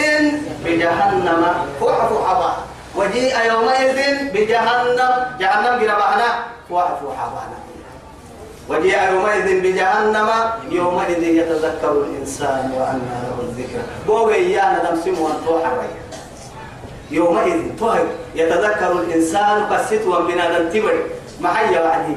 بجهنم. 0.64 1.46
فوح 1.80 2.06
فوح 2.06 2.56
وجيء 2.96 3.34
يومئذ 3.46 4.28
بجهنم. 4.34 5.12
جهنم 5.40 5.80
قربعنا 5.80 6.28
فوح 6.68 6.88
فوح 7.02 7.28
وجيء 8.68 8.98
يومئذ 9.12 9.60
بجهنم 9.60 10.28
يومئذ 10.70 11.22
يتذكر 11.22 11.92
الإنسان 11.92 12.72
وأنى 12.76 13.16
له 13.24 13.38
الذكرى. 13.42 13.82
بوغي 14.06 14.34
إيانا 14.34 14.90
دمسم 14.90 15.20
وانتوح 15.22 15.66
الرئيس 15.66 16.06
يومئذ 17.10 17.60
طهر 17.80 18.06
يتذكر 18.34 18.92
الإنسان 18.92 19.66
قصت 19.66 20.06
وبنا 20.06 20.58
تبر 20.58 21.02
محيا 21.40 21.80
وعدي 21.80 22.16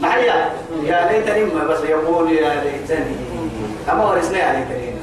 محيا. 0.00 0.50
يا 0.84 1.12
ليتني 1.12 1.44
ما 1.44 1.64
بس 1.64 1.80
يقول 1.80 2.32
يا 2.32 2.64
ليتني. 2.64 3.16
أما 3.92 4.04
ورثنا 4.04 4.38
يا 4.38 4.52
ليتني. 4.52 4.94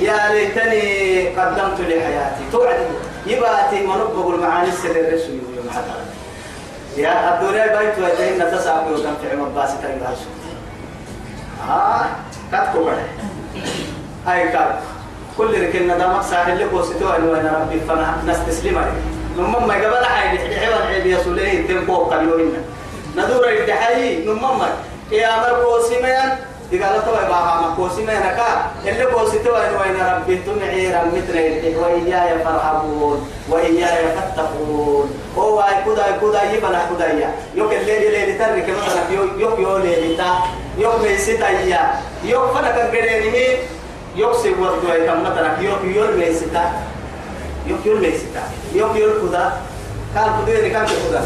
يا 0.00 0.32
ليتني 0.32 1.28
قدمت 1.28 1.80
لحياتي. 1.80 2.42
توعد 2.52 2.78
يباتي 3.26 3.86
منبه 3.86 4.34
المعاني 4.34 4.68
السر 4.68 4.90
الرسول 4.90 5.34
يوم 5.56 5.70
حتى 5.74 5.92
يا 6.96 7.34
الدنيا 7.34 7.66
بيت 7.78 7.98
ويتهن 7.98 8.50
تسعى 8.52 8.92
وكم 8.92 9.14
في 9.22 9.30
عمر 9.32 9.48
باسي 9.48 9.76
تريد 9.82 10.02
آه 11.70 12.04
كتكو 12.52 12.84
بره 12.84 13.04
هاي 14.26 14.48
كتكو 14.48 14.62
كل 15.38 15.62
ركنا 15.62 15.98
دا 15.98 16.06
مقصى 16.06 16.36
اللي 16.48 16.64
بوستو 16.64 17.08
أنا 17.08 17.24
وأنا 17.30 17.58
ربي 17.62 17.80
فنا 17.80 18.16
نستسلم 18.26 18.78
عليه 18.78 18.92
نمم 19.38 19.68
ما 19.68 19.74
قبل 19.74 20.04
حاجة 20.04 20.38
حيوان 20.60 20.86
عيب 20.86 21.06
يسوليه 21.06 21.68
تنبو 21.68 21.96
قليلين 21.96 22.52
ندور 23.16 23.48
الدحي 23.48 24.24
نمم 24.24 24.62
يا 25.12 25.28
أمر 25.34 25.64
بوسيمان 25.64 26.38
إذا 26.72 26.84
لا 26.92 26.98
تبغى 26.98 27.28
بقى 27.28 27.62
ما 27.62 27.74
بوسيمان 27.78 28.22
كا 28.22 28.70
اللي 28.90 29.06
بوستو 29.06 29.56
أنا 29.56 29.78
وأنا 29.78 30.16
ربي 30.16 30.36
تنعي 30.36 30.94
رمتنا 30.94 31.40
وإياي 31.78 32.44
فرحبون 32.44 33.30
وإياي 33.48 34.04
فاتقون 34.16 35.10
هو 35.38 35.60
أي 35.60 35.84
كذا 35.84 36.18
كذا 36.20 36.52
يبنا 36.52 36.88
كذا 36.90 37.06
يا 37.06 37.34
يوك 37.54 37.72
الليل 37.72 38.02
الليل 38.06 38.38
ترك 38.38 38.66
مثلا 38.78 39.02
يوك 39.10 39.30
يوك 39.38 39.58
يوك 39.58 39.76
الليل 39.76 40.16
تا 40.16 40.38
يوك 40.78 40.94
ميسيتا 41.02 41.48
يا 41.50 42.00
يوك 42.24 42.50
فنا 42.50 42.70
كان 42.70 42.88
قدرني 42.88 43.46
يوكسي 44.16 44.50
وردو 44.50 44.92
اي 44.92 45.06
كم 45.06 45.22
مثلا 45.22 45.60
يوك 45.60 45.84
يول 45.84 46.16
ميسيتا 46.18 46.72
يوك 47.66 47.86
يول 47.86 48.00
ميسيتا 48.00 48.42
يوك 48.74 48.92
كذا 48.92 49.60
قال 50.16 50.30
كذا 50.46 50.58
اللي 50.58 50.70
كان 50.70 50.86
كذا 50.86 51.24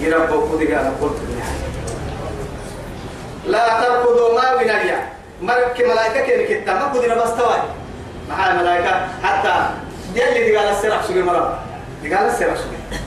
يربو 0.00 0.58
كذا 0.58 0.78
قال 0.78 1.00
قلت 1.00 1.18
لا 3.48 3.80
تركضوا 3.80 4.34
ما 4.40 4.56
بنجا 4.56 4.98
مرك 5.42 5.80
ملائكة 5.80 6.20
كن 6.26 6.54
كتا؟ 6.54 6.72
ما 6.74 6.92
كذا 7.00 7.14
بس 7.14 7.30
توي 7.30 7.56
مع 8.30 8.50
الملائكة 8.52 9.06
حتى 9.22 9.54
دي 10.14 10.28
اللي 10.28 10.56
قال 10.56 10.68
السرح 10.68 11.02
سوي 11.06 11.22
مرة 11.22 11.58
قال 12.02 12.14
السرح 12.26 12.54
سوي 12.54 12.98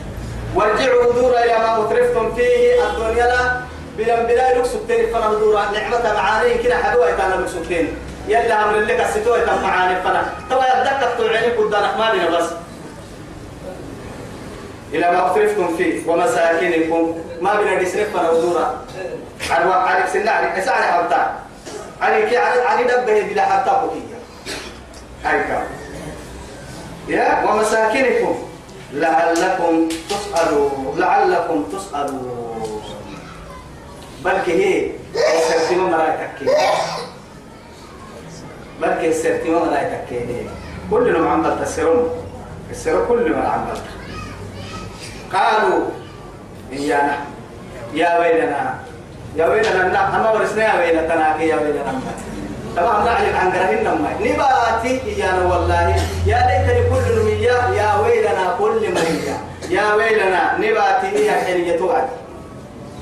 وارجعوا 0.56 1.14
دورا 1.14 1.44
إلى 1.44 1.58
ما 1.58 1.86
أترفتم 1.86 2.36
فيه. 2.36 2.84
الدنيا 2.90 3.26
لا. 3.28 3.62
بلن 3.98 4.26
بلا 4.28 4.58
لكسبتين 4.60 5.14
فنا 5.14 5.34
دورا 5.34 5.66
نعمة 5.74 6.14
معاني 6.14 6.54
كده 6.58 6.76
حدوة 6.78 7.10
يتانا 7.10 7.36
لكسبتين 7.36 7.96
يلا 8.28 8.64
أمر 8.64 8.80
لك 8.80 9.00
الستوة 9.00 9.40
تم 9.46 9.64
معاني 9.64 10.02
فنا 10.02 10.26
توا 10.50 10.64
يبدك 10.64 11.08
تطلعني 11.18 11.48
قدام 11.48 11.82
ما 12.00 12.12
بنا 12.14 12.38
بس. 12.38 12.50
إلى 14.94 15.12
ما 15.12 15.32
أسرفتم 15.32 15.78
فيه. 15.78 16.08
ومساكنكم. 16.10 17.18
ما 17.42 17.62
بنا 17.62 17.82
نسرف 17.82 18.18
فنودورا 18.18 18.86
عروا 19.50 19.74
عرق 19.74 20.08
سنة 20.14 20.32
عرق 20.32 20.58
أسعى 20.58 20.84
حبتا 20.92 21.40
عرق 22.02 22.40
عرق 22.40 22.68
عرق 22.70 22.82
دبه 23.04 23.22
بلا 23.22 23.46
حبتا 23.46 23.86
بكية 23.86 24.18
هاي 25.26 25.44
كام 25.44 25.64
يا 27.08 27.44
ومساكنكم. 27.46 28.36
لعلكم 28.94 29.90
تسألوا 30.10 30.70
لعلكم 30.96 31.64
تسألوا 31.64 32.82
بل 34.26 34.32
هي 34.48 34.92
سرتي 35.50 35.76
ما 35.76 35.98
رايتك 35.98 36.52
بل 38.82 39.14
سرتي 39.14 39.50
ما 39.50 39.60
رايتك 39.60 40.28
كل 40.92 41.18
ما 41.20 41.30
عمل 41.30 41.66
تسرون 41.66 42.10
السر 42.72 43.06
كل 43.08 43.32
ما 43.32 43.48
عمل 43.48 43.78
قالوا 45.34 45.86
إيانا 46.72 47.18
يا 47.94 48.20
ويلنا 48.20 48.76
يا 49.36 49.46
ويلنا 49.48 50.16
أما 50.16 50.32
ورسنا 50.32 50.64
يا 50.64 50.80
ويلنا 50.80 51.42
يا 51.44 51.56
ويلنا 51.56 52.02
طبعا 52.78 53.06
نعلم 53.06 53.36
عن 53.36 53.52
قرهن 53.52 53.84
ما 53.84 54.10
نباتي 54.20 55.02
إيانا 55.08 55.46
والله 55.46 55.96
يا 56.26 56.40
ليتني 56.48 56.90
كل 56.90 57.22
نمية 57.22 57.82
يا 57.82 57.96
ويلنا 57.96 58.56
كل 58.60 58.94
مرية 58.94 59.38
يا 59.70 59.94
ويلنا 59.94 60.58
نباتي 60.58 61.26
يا 61.26 61.32
حرية 61.32 61.78
توعد 61.78 62.08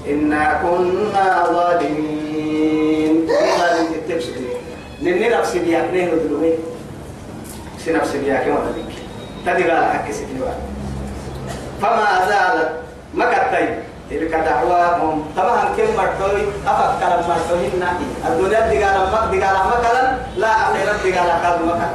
إنا 0.07 0.59
كنا 0.63 1.43
ظالمين 1.51 3.27
ظالم 3.27 3.93
التبسك 3.93 4.33
نني 5.01 5.29
نفسي 5.29 5.59
بياك 5.59 5.93
نهر 5.93 6.15
دلومي 6.15 6.53
سنفسي 7.85 8.17
بياك 8.19 8.47
ما 8.47 8.59
تدك 8.59 8.93
تدي 9.45 9.71
قال 9.71 9.85
حكي 9.85 10.13
سكني 10.13 10.39
فما 11.81 12.25
زالت 12.29 12.78
مكتين 13.13 13.69
تلك 14.09 14.31
دعواهم 14.35 15.25
طبعا 15.37 15.63
كم 15.77 15.89
مرتوي 15.97 16.41
أفكر 16.67 17.11
مرتوهن 17.29 17.83
الدنيا 18.27 18.59
دقال 18.59 18.97
مك 19.13 19.37
دقال 19.37 19.57
مكلا 19.67 20.03
لا 20.37 20.47
أخيرا 20.47 20.93
دقال 20.93 21.29
أكاد 21.29 21.61
مكلا 21.61 21.89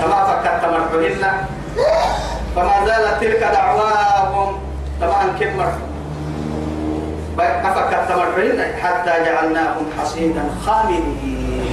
كما 0.00 0.24
فكرت 0.24 0.64
مرتوهن 0.72 1.22
فما 2.56 2.86
زالت 2.86 3.20
تلك 3.20 3.40
دعواهم 3.40 4.60
طبعا 5.00 5.24
كم 5.40 5.56
مرتوي 5.56 5.94
أفكرت 7.38 8.10
مرتوهن 8.18 8.60
حتى 8.82 9.24
جعلناهم 9.24 9.86
حصيدا 10.00 10.44
خامدين. 10.66 11.70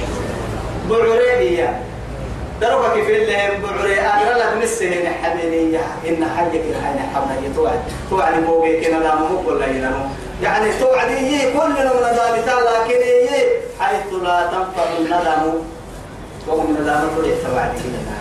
بعريبية 0.90 1.80
دربك 2.62 2.92
في 2.92 3.22
اللي 3.22 3.58
بعري 3.62 4.00
أنا 4.00 4.38
لك 4.38 4.62
نسه 4.62 4.90
حبيبي. 5.22 5.78
إن 6.08 6.24
حاجة 6.36 6.60
هاي 6.60 6.98
حبنا 7.14 7.54
توعد 7.56 7.80
توعد 8.10 8.44
بوجي 8.46 8.80
كنا 8.80 8.96
لا 8.96 9.14
مو 9.14 9.42
كل 9.46 9.62
ينمو 9.62 10.04
يعني 10.42 10.72
توعد 10.80 11.10
يي 11.10 11.52
كل 11.52 11.68
من 11.68 11.86
ندامتا 11.98 12.50
لكن 12.50 13.00
يي 13.00 13.44
حيث 13.80 14.12
لا 14.22 14.46
تنفع 14.46 14.84
الندم 14.98 15.54
وهم 16.48 16.76
ندامة 16.80 17.08
تلي 17.16 17.34
توعد 17.42 17.70
هنا 17.70 18.16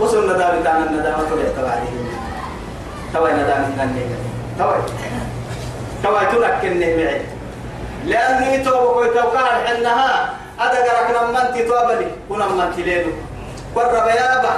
وصل 0.00 0.24
ندامتا 0.24 0.76
الندامة 0.76 1.22
تلي 1.30 1.52
توعد 1.56 1.78
هنا 1.78 2.16
توي 3.14 3.32
ندامة 3.32 3.66
هنا 3.76 3.90
توي 4.58 4.82
توي 6.02 6.26
تلك 6.26 6.64
معي 6.64 7.20
لأني 8.04 8.64
توبك 8.64 8.96
وتوكل 8.96 9.46
حنها 9.66 10.34
أدقرك 10.60 11.08
نمنتي 11.16 11.62
توابلي 11.68 12.06
كنا 12.28 12.46
منتي 12.48 12.82
ليلو 12.82 13.10
قرب 13.74 14.06
يابا 14.08 14.54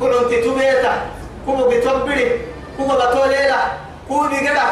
كل 0.00 0.12
انت 0.14 0.32
تبيتا 0.44 0.92
كوبو 1.46 1.68
بتوبري 1.68 2.40
كوبو 2.76 2.94
بتوليلا 2.94 3.60
كوبي 4.08 4.38
قدا 4.48 4.66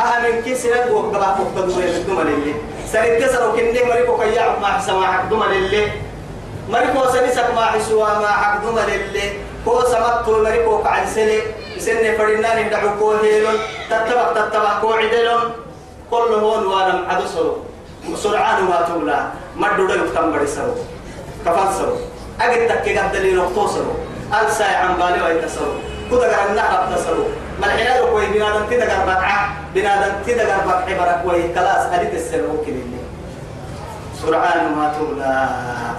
أهم 0.00 0.40
كيس 0.44 0.66
نبو 0.66 0.98
قبا 1.00 1.34
فوق 1.34 1.48
دوما 1.56 1.98
دوما 2.06 2.22
للي 2.22 2.54
سنت 2.92 3.22
تسرو 3.22 3.52
كنده 3.56 3.84
مريكو 3.84 4.16
كيا 4.18 4.58
ما 4.60 4.66
حسما 4.66 5.06
حق 5.06 5.24
دوما 5.30 5.44
للي 5.44 5.82
مريكو 6.70 7.00
سنسك 7.12 7.48
ما 7.56 7.64
حسوا 7.72 8.18
ما 8.18 8.28
حق 8.28 8.62
دوما 8.62 8.80
للي 8.80 9.26
كو 9.64 9.80
سمت 9.92 10.28
مريكو 10.28 10.76
قعد 10.76 11.06
سلي 11.08 11.40
سن 11.78 12.16
فرنان 12.18 12.58
يدعو 12.66 12.88
كو 12.98 13.10
هيلون 13.12 13.56
تتبع 13.90 14.32
تتبع 14.36 14.80
كو 14.80 14.92
عدلون 14.92 15.42
كل 16.10 16.30
هون 16.42 16.66
وأنا 16.66 16.94
عدسرو 17.08 17.67
سرعان 18.16 18.64
ما 18.64 18.88
تولى 18.88 19.20
ما 19.56 19.72
دودل 19.76 20.08
كم 20.14 20.32
بدي 20.32 20.46
سرو. 20.46 20.74
كفان 21.44 21.72
سرو. 21.78 21.96
أجد 22.40 22.68
تك 22.68 22.98
قد 22.98 23.16
لي 23.16 23.32
نقطة 23.34 23.66
سرو. 23.66 23.92
ألسا 24.28 24.64
عن 24.64 24.96
بالي 24.96 25.22
ويتسرو 25.24 25.72
كذا 26.10 26.36
قال 26.36 26.50
النحر 26.50 26.96
تسرو 26.96 27.24
ما 27.60 27.66
الحين 27.66 28.00
لو 28.00 28.06
كوي 28.12 28.26
بنادم 28.26 28.64
كذا 28.70 28.84
قال 28.88 29.06
بقعة 29.06 29.48
بنادم 29.74 30.12
كذا 30.26 30.44
قال 30.48 30.60
بقعة 30.68 30.98
برا 30.98 31.14
كوي 31.24 31.54
خلاص 31.54 31.92
أديت 31.92 32.14
السرو 32.14 32.60
كلني 32.66 33.00
سرعان 34.20 34.72
ما 34.76 34.92
تولى 34.98 35.48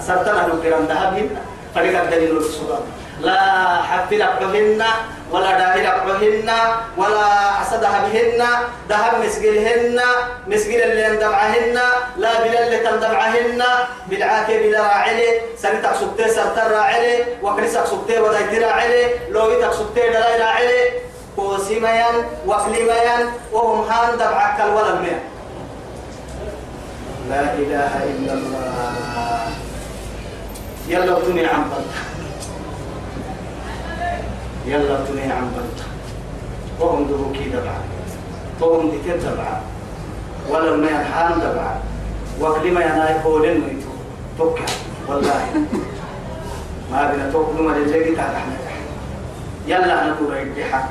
سرتنا 0.08 0.48
لو 0.48 0.62
كرام 0.62 0.86
ذهب 0.86 1.30
فريق 1.76 2.02
الدليل 2.04 2.38
السرعان 2.38 2.86
لا 3.22 3.82
حفل 3.82 4.22
أقرهن 4.22 4.84
ولا 5.32 5.52
داهل 5.52 5.86
أقرهن 5.86 6.50
ولا 6.98 7.62
أسدها 7.62 8.08
بهن 8.08 8.48
ذهب 8.90 9.26
مسجلهن 9.26 10.02
مسجل 10.48 10.82
اللي 10.82 11.08
اندمعهن 11.08 11.80
لا 12.18 12.44
بلا 12.44 12.68
اللي 12.68 12.78
تندمعهن 12.78 13.64
بالعاكي 14.08 14.58
بلا 14.60 14.82
راعلي 14.82 15.42
سنتك 15.58 15.96
سبتي 16.00 16.30
سرتر 16.30 16.72
راعلي 16.72 17.26
وكرسك 17.44 17.86
سبتي 17.86 18.20
ودايتي 18.20 18.58
راعلي 18.60 19.06
لو 19.30 19.50
يتك 19.50 19.74
سبتي 19.74 20.10
دلاي 20.10 20.42
راعلي 20.42 20.92
كوسيميان 21.36 22.16
وفليميان 22.48 23.30
وهم 23.52 23.90
هان 23.90 24.18
دمعك 24.18 24.62
الولد 24.62 25.20
لا 27.30 27.54
إله 27.54 28.04
إلا 28.04 28.34
الله. 28.34 29.48
يلا 30.88 31.20
تني 31.20 31.46
عن 31.46 31.70
بلد 31.70 32.19
يلا 34.66 35.06
تني 35.06 35.32
عن 35.32 35.52
بلد 35.56 35.80
وهم 36.80 37.08
دروكي 37.08 37.50
دبعا 37.50 37.82
وهم 38.62 38.90
ذكر 38.90 39.18
دبعا 39.18 39.62
ولا 40.50 40.76
ما 40.76 40.90
ينحان 40.90 41.40
دبعا 41.40 41.76
وكلمة 42.42 42.82
يناي 42.82 43.14
قولين 43.24 43.64
ويتو 43.64 43.92
توكا 44.38 44.66
والله. 45.08 45.42
ما 46.92 47.12
بنا 47.12 47.32
توك 47.32 47.50
نما 47.60 47.72
للي 47.72 48.16
تحت. 48.16 48.36
يلا 49.68 50.08
نقول 50.08 50.34
الدحا 50.34 50.84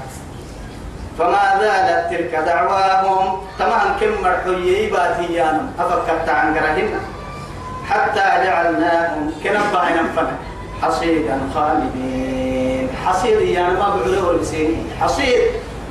فما 1.18 1.44
زالت 1.61 2.11
تلك 2.11 2.35
دعواهم. 2.47 3.40
تمام 3.59 3.97
كم 4.01 4.23
مرحيي 4.23 4.90
باتيان 4.90 5.71
أفكرت 5.79 6.29
عن 6.29 6.55
قرهن. 6.55 6.90
حتى 7.88 8.27
جعلناهم 8.44 9.33
كنبا 9.44 9.83
نفنا 9.97 10.37
حصيدا 10.83 11.40
خالدين. 11.55 12.28
حصيد 13.09 13.40
يعني 13.40 13.75
ما 13.75 13.88
بعره 13.97 14.29
ولسيني 14.29 14.77
حصيد 15.01 15.40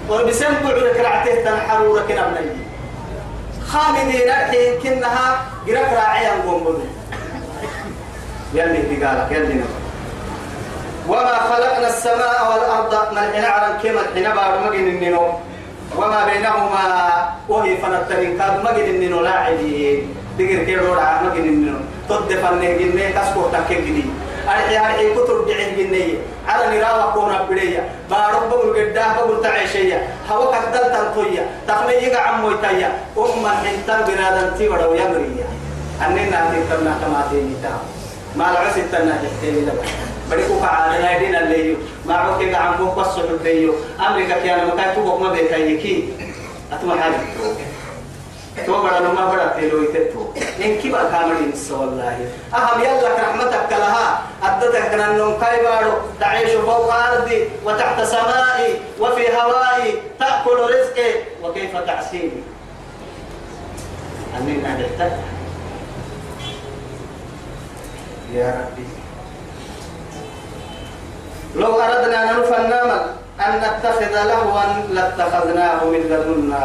ولبسن 0.09 0.53
بعره 0.63 0.93
كرعته 0.93 1.35
تنحرورة 1.45 2.01
كنبني 2.01 2.57
خالدين 3.67 4.29
الحين 4.29 4.79
كنها 4.83 5.41
قرق 5.67 5.93
راعيا 5.93 6.31
قنبل 6.47 6.79
يلي 8.53 8.81
بقالك 8.89 9.31
يلي 9.31 9.53
نبا 9.53 9.77
وما 11.07 11.35
خلقنا 11.49 11.87
السماء 11.87 12.37
والأرض 12.51 12.93
من 13.13 13.43
عرن 13.45 13.73
كما 13.83 14.01
حين 14.13 14.23
بار 14.35 14.73
النينو 14.73 15.33
وما 15.97 16.25
بينهما 16.25 16.85
وهي 17.49 17.77
فنترين 17.77 18.37
كاد 18.37 18.63
مجن 18.63 18.85
النينو 18.95 19.21
لاعبين. 19.21 20.15
دقر 20.39 20.63
كيرو 20.63 20.93
راه 20.93 21.23
مجن 21.23 21.45
النينو 21.45 21.79
تد 22.09 22.29
فنه 22.41 22.71
جنة 22.79 23.09
كسكو 23.15 23.41
تكجني 23.53 24.05
أرحي 24.47 24.77
أرحي 24.77 25.13
كتر 25.13 25.41
بعين 25.41 25.77
جنة 25.77 26.19
على 26.47 26.77
نراوة 26.79 27.13
كونا 27.13 27.41
بدية 27.41 27.89
بارك 28.09 28.47
بقول 28.49 28.75
قدا 28.77 29.05
بقول 29.15 29.43
تعيشية. 29.43 30.07
هوا 30.31 30.55
كدل 30.55 30.93
تنطية 30.93 31.43
تخلي 31.67 31.93
يقع 31.93 32.21
عمو 32.21 32.51
يتايا 32.51 32.91
أم 33.17 33.47
حنتان 33.47 34.01
بنادم 34.07 34.57
تي 34.57 34.69
ودو 34.69 34.93
يمريا 34.93 35.47
أننا 36.05 36.39
تكتبنا 36.51 36.93
كما 37.01 37.27
تيني 37.31 37.55
تاو 37.63 37.79
ما 38.35 38.51
العسل 38.51 38.91
تنا 38.91 39.17
تحتيني 39.23 39.61
لبا. 39.61 39.83
بريكو 40.31 40.59
كعادة 40.59 41.07
هيدين 41.09 41.35
اللي 41.35 41.77
ما 42.05 42.15
عوكي 42.15 42.55
عم 42.55 42.73
بوك 42.75 42.95
بس 42.99 43.07
حبيو 43.07 43.73
أمريكا 44.07 44.39
كيانا 44.39 44.65
مكاي 44.65 44.95
تبوك 44.95 45.21
ما 45.21 45.31
بيكايكي 45.31 46.09
أتما 46.73 47.01
حاجة 47.01 47.15
تو 48.65 48.73
بڑا 48.83 48.99
لما 48.99 49.23
بڑا 49.31 49.45
تيلو 49.55 49.83
يتتو 49.83 50.21
إن 50.65 50.81
كبا 50.81 51.01
كامل 51.11 51.37
إنس 51.45 51.71
والله. 51.71 52.17
أهم 52.55 52.81
يلا 52.81 53.09
رحمتك 53.17 53.71
لها 53.71 54.21
أدتك 54.43 54.93
النوم 54.93 55.39
كايبارو. 55.41 55.93
تعيش 56.19 56.49
فوق 56.49 56.93
أرضي 56.93 57.49
وتحت 57.65 58.01
سمائي 58.01 58.81
وفي 58.99 59.25
هوائي 59.37 60.01
تأكل 60.19 60.57
رزقي. 60.73 61.11
وكيف 61.43 61.77
تعصيني 61.77 62.41
أمين 64.37 64.65
أهلتك 64.65 65.13
يا 68.33 68.49
ربي. 68.59 68.87
لو 71.55 71.81
أردنا 71.81 72.31
أن 72.31 72.39
نفنام 72.39 72.89
أن 73.37 73.61
نتخذ 73.61 74.13
لهوا 74.23 74.61
لاتخذناه 74.89 75.79
من 75.85 76.01
لدنا 76.09 76.63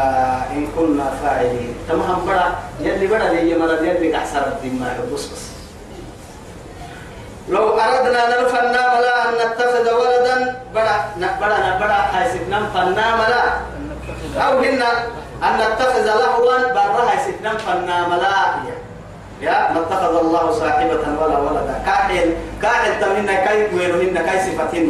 إن 0.56 0.66
كنا 0.76 1.06
فاعلين. 1.22 1.74
تمام 1.88 2.24
بڑا. 2.26 2.46
يلي 2.80 3.06
بڑا 3.06 3.28
لي 3.28 3.54
مرض 3.54 3.84
يلي 3.84 4.16
أحسر 4.16 4.46
الدين 4.46 4.80
ما 4.80 4.96
بس 5.14 5.26
بس 5.26 5.44
لو 7.48 7.76
أردنا 7.76 8.22
نرفنا 8.28 8.82
ملا 8.94 9.28
أن 9.28 9.34
نتخذ 9.34 9.86
ولدا 10.00 10.36
بڑا 10.74 10.96
بڑا 11.40 11.58
بڑا 11.80 11.98
حيث 12.12 12.34
نفنا 12.48 13.06
ملا 13.20 13.44
أو 14.40 14.58
هن 14.58 14.82
أن 15.42 15.54
نتخذ 15.60 16.06
لهوا 16.06 16.72
برها 16.72 17.16
ستنا 17.26 17.52
فنا 17.58 18.08
ملا 18.08 18.36
يا 19.42 19.72
ما 19.74 19.80
اتخذ 19.80 20.14
الله 20.24 20.52
صاحبة 20.52 21.04
ولا 21.20 21.38
ولدا. 21.38 21.82
كاحل 21.86 22.36
كاحل 22.62 22.92
تمنى 23.00 23.36
كاي 23.44 23.74
ويرهن 23.74 24.16
كاي 24.26 24.38
صفتهن 24.40 24.88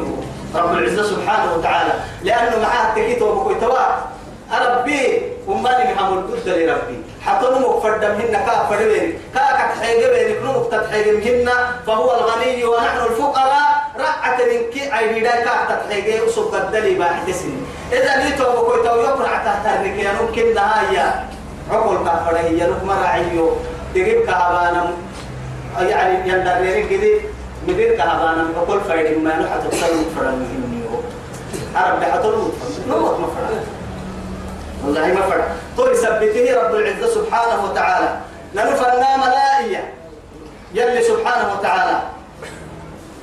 رب 0.55 0.73
العزة 0.79 1.03
سبحانه 1.03 1.55
وتعالى. 1.55 1.93
لأنه 2.23 2.57
معاه 2.63 2.95
تكيت 2.95 3.23
وبكوي. 3.23 3.55
توا 3.55 3.87
ربي 4.53 5.23
ومالي 5.47 5.95
محمد 5.95 6.19
قد 6.31 6.49
لربي. 6.49 6.99
حتى 7.27 7.47
نمك 7.47 7.83
فردمهن 7.83 8.33
كا 8.47 8.67
فردين. 8.71 9.19
كا 9.35 9.41
كتحيق 9.59 10.01
بينك 10.13 10.43
نمك 10.43 10.71
تتحيق 10.73 11.49
فهو 11.87 12.09
الغني 12.15 12.65
ونحن 12.65 12.99
الفقراء. 13.11 13.73
رعت 13.99 14.41
منك 14.41 14.75
أي 14.99 15.21
بداية 15.21 15.45
كا 15.45 15.55
تتحيق 15.69 16.27
وصف 16.27 16.55
الدلي 16.55 16.95
باحد 16.95 17.31
سنين 17.31 17.67
إذا 17.93 18.25
نيتو 18.25 18.45
بكوي 18.45 18.83
تو 18.89 18.97
يقرع 18.97 19.45
تحت 19.45 19.67
الركيا 19.67 20.13
ممكن 20.23 20.55
نهاية. 20.55 21.25
عقل 21.71 22.05
كافره 22.05 22.39
هي 22.39 22.67
لكم 22.67 22.91
رعيو 22.91 23.51
تجيب 23.95 24.27
كهبانا 24.27 24.91
يعني 25.81 26.29
يندرني 26.29 26.83
كده. 26.83 27.21
مدير 27.69 27.97
كهبانا 27.97 28.47
بقول 28.57 28.81
فايد 28.81 29.19
ما 29.19 29.39
نحط 29.39 29.71
تصل 29.71 30.05
فرن 30.17 30.35
مهمنيو 30.43 31.03
عرب 31.77 32.01
بحطلو 32.01 32.51
نوت 32.89 33.21
ما 33.21 33.27
فرن 33.27 33.61
والله 34.85 35.07
ما 35.07 35.21
فرن 35.21 35.45
تو 35.77 35.91
يثبته 35.91 36.63
رب 36.63 36.75
العزة 36.75 37.15
سبحانه 37.15 37.65
وتعالى. 37.65 38.19
لنفرنا 38.55 39.17
ملائية. 39.17 39.95
يلي 40.75 41.03
سبحانه 41.03 41.53
وتعالى. 41.53 41.99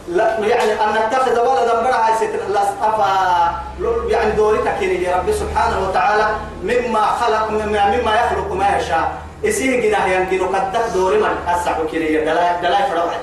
لا 0.08 0.40
يعني 0.40 0.72
أن 0.72 1.08
نتخذ 1.08 1.40
ولدا 1.40 1.82
برع 1.82 2.10
لا 2.50 2.62
أصطفى. 2.64 3.12
يعني 4.10 4.32
دورتك 4.32 4.82
يا 4.82 5.18
رب 5.18 5.32
سبحانه 5.32 5.90
وتعالى. 5.90 6.28
مما 6.64 7.06
خلق 7.06 7.52
مما, 7.52 7.98
مما 7.98 8.16
يخلق 8.16 8.54
ما 8.54 8.78
يشاء. 8.78 9.12
إسيه 9.46 9.90
جناه 9.90 10.08
يمكن 10.08 10.56
قد 10.56 10.94
دوري 10.94 11.18
من 11.18 11.30
أسحب 11.48 11.86
كنية 11.92 12.20
دلاي 12.20 12.62
دلاي 12.62 12.84
فرواحد 12.92 13.20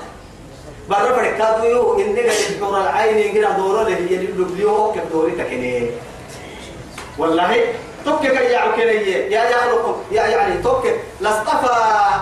برا 0.89 1.15
فرقادو 1.15 1.63
يو 1.67 1.99
إن 1.99 2.11
نجا 2.11 2.33
يدور 2.55 2.81
العين 2.81 3.33
جنا 3.33 3.51
دورة 3.57 3.81
اللي 3.81 4.09
هي 4.11 4.15
اللي 4.15 4.43
بليو 4.43 4.91
كيف 4.91 5.03
دوري 5.13 5.31
تكني 5.31 5.89
والله 7.17 7.57
توك 8.05 8.21
كي 8.21 8.27
يعكني 8.27 8.83
يا 9.35 9.43
يخلق 9.49 9.99
يا 10.11 10.23
يعني 10.23 10.57
توك 10.63 10.83
لاصطفى 11.21 11.75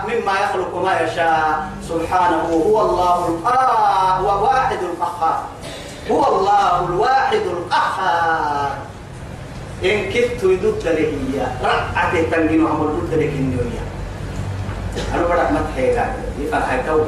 مما 0.07 0.33
يخلق 0.43 0.75
ما 0.83 1.01
يشاء 1.01 1.69
سبحانه 1.89 2.41
هو 2.53 2.81
الله 2.81 3.39
آه 3.45 4.17
هو 4.17 4.43
واحد 4.43 4.77
القهار 4.83 5.43
هو 6.11 6.27
الله 6.27 6.85
الواحد 6.85 7.41
القهار 7.55 8.71
إن 9.83 10.05
كنت 10.13 10.43
يدود 10.43 10.87
له 10.87 11.11
رعته 11.63 12.21
تنجين 12.31 12.67
عمل 12.67 12.87
دود 12.99 13.13
لك 13.13 13.29
النوية 13.29 13.83
أنا 15.13 15.23
بدأ 15.23 15.51
ما 15.51 15.65
تحيلا 15.71 16.05
يفرح 16.39 16.81
تو 16.87 16.99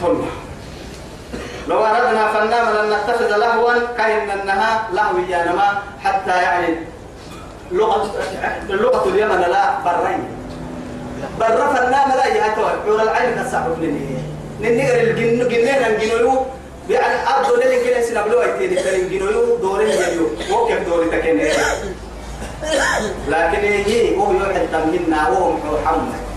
ثم 0.00 0.20
لو 1.68 1.84
أردنا 1.84 2.32
فنام 2.32 2.66
لن 2.76 2.92
نتخذ 2.92 3.36
لهوا 3.36 3.72
كأن 3.98 4.30
أنها 4.30 4.88
لهو 4.92 5.12
نما 5.18 5.82
حتى 6.04 6.30
يعني 6.30 6.76
لغة 7.72 8.10
اللغة 8.70 9.08
اليمن 9.08 9.40
لا 9.40 9.78
برين. 9.84 10.24
بر 11.40 11.74
فنام 11.74 12.08
لا 12.16 12.26
يهتوى. 12.26 12.70
حور 12.86 13.02
العين 13.02 13.42
كسحب 13.42 13.82
لني 13.82 14.18
ننقر 14.60 15.00
الجن 15.00 15.48
جنين 15.48 15.84
الجنويو 15.86 16.46
يعني 16.90 17.14
أبدو 17.28 17.56
لين 17.56 17.84
كنا 17.84 18.02
سنبلو 18.02 18.42
أيتين 18.42 18.82
كريم 18.82 19.08
جنويو 19.08 19.56
دورين 19.56 19.88
يليو 19.88 20.26
وكيف 20.52 20.88
دوري 20.88 21.06
تكني 21.10 21.48
لكن 23.28 23.58
هي 23.58 24.16
هو 24.16 24.32
يوحد 24.32 24.66
تمهنا 24.72 25.28
وهو 25.28 25.52
محمد 25.52 26.27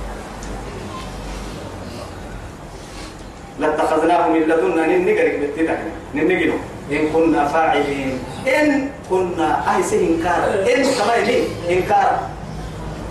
لاتخذناه 3.92 4.28
من 4.28 4.42
لدنا 4.48 4.88
ننقرك 4.88 5.36
بالتدك 5.40 5.80
ننقنه 6.16 6.58
إن 6.92 7.10
كنا 7.14 7.48
فاعلين. 7.48 8.20
إن 8.48 8.90
كنا 9.10 9.50
أهسه 9.68 10.00
إنكار. 10.00 10.42
إن 10.64 10.84
كمان 10.84 11.28
إنكار. 11.70 12.20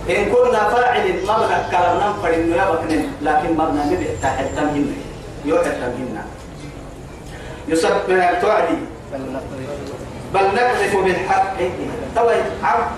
إن 0.09 0.25
كنا 0.33 0.61
فاعلين. 0.69 1.25
ما 1.27 1.37
بنكر 1.37 1.85
ننفر 2.01 2.33
إنه 2.33 2.55
يبقى 2.55 2.97
لكن 3.21 3.57
ما 3.57 3.65
بنبدأ 3.69 4.09
تحت 4.21 4.45
تمهنا 4.57 4.97
يوحد 5.45 5.71
تمهنا 5.71 6.23
يسبح 7.67 8.39
توعدي. 8.41 8.77
بل 10.33 10.45
نقذف 10.55 10.95
بالحق. 11.05 11.57
طبعا 12.15 12.35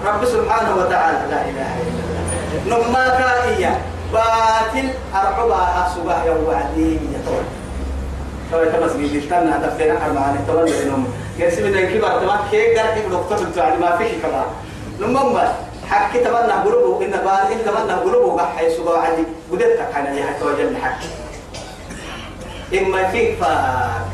رب 0.06 0.26
سبحانه 0.26 0.76
وتعالى. 0.76 1.20
لا 1.32 1.42
إله 1.50 1.72
إلا 1.82 2.76
الله. 2.76 2.88
نما 2.88 3.04
كائية 3.10 3.82
باطل. 4.14 4.88
أرعبا 5.16 5.62
أسوبا 5.86 6.16
يا 6.26 6.36
وعدي. 6.48 7.00
يا 8.54 8.72
طبعا 8.72 8.88
تمس 8.88 8.92
بيجي 8.94 9.20
استنى 9.20 9.52
دفتر 9.52 9.98
أحد 9.98 10.12
معاني 10.12 10.38
طبعا 10.48 10.66
لأنهم 10.66 11.08
يرسم 11.40 11.66
إذا 11.66 11.82
كبر 11.82 12.20
تمام 12.20 12.40
كي 12.52 12.76
قال 12.76 12.88
إبن 12.88 13.12
دكتور؟ 13.12 13.48
بتوعد 13.50 13.80
ما 13.80 13.98
فيش 13.98 14.12
كمان 14.24 14.46
نما 15.00 15.54
حكي 15.90 16.20
تمنى 16.20 16.52
قلوبه. 16.66 17.06
إن 17.06 17.12
باطل 17.12 17.66
تمنى 17.66 17.94
قلوبه 17.94 18.42
قح 18.42 18.62
يسوبا 18.62 18.92
وعدي 18.92 19.24
بدتك 19.52 19.88
أنا 19.96 20.20
يا 20.20 20.26
حتى 20.26 20.46
وجل 20.46 20.78
حكي. 20.78 21.08
إما 22.80 23.08
فيك 23.08 23.36
فاك 23.42 24.06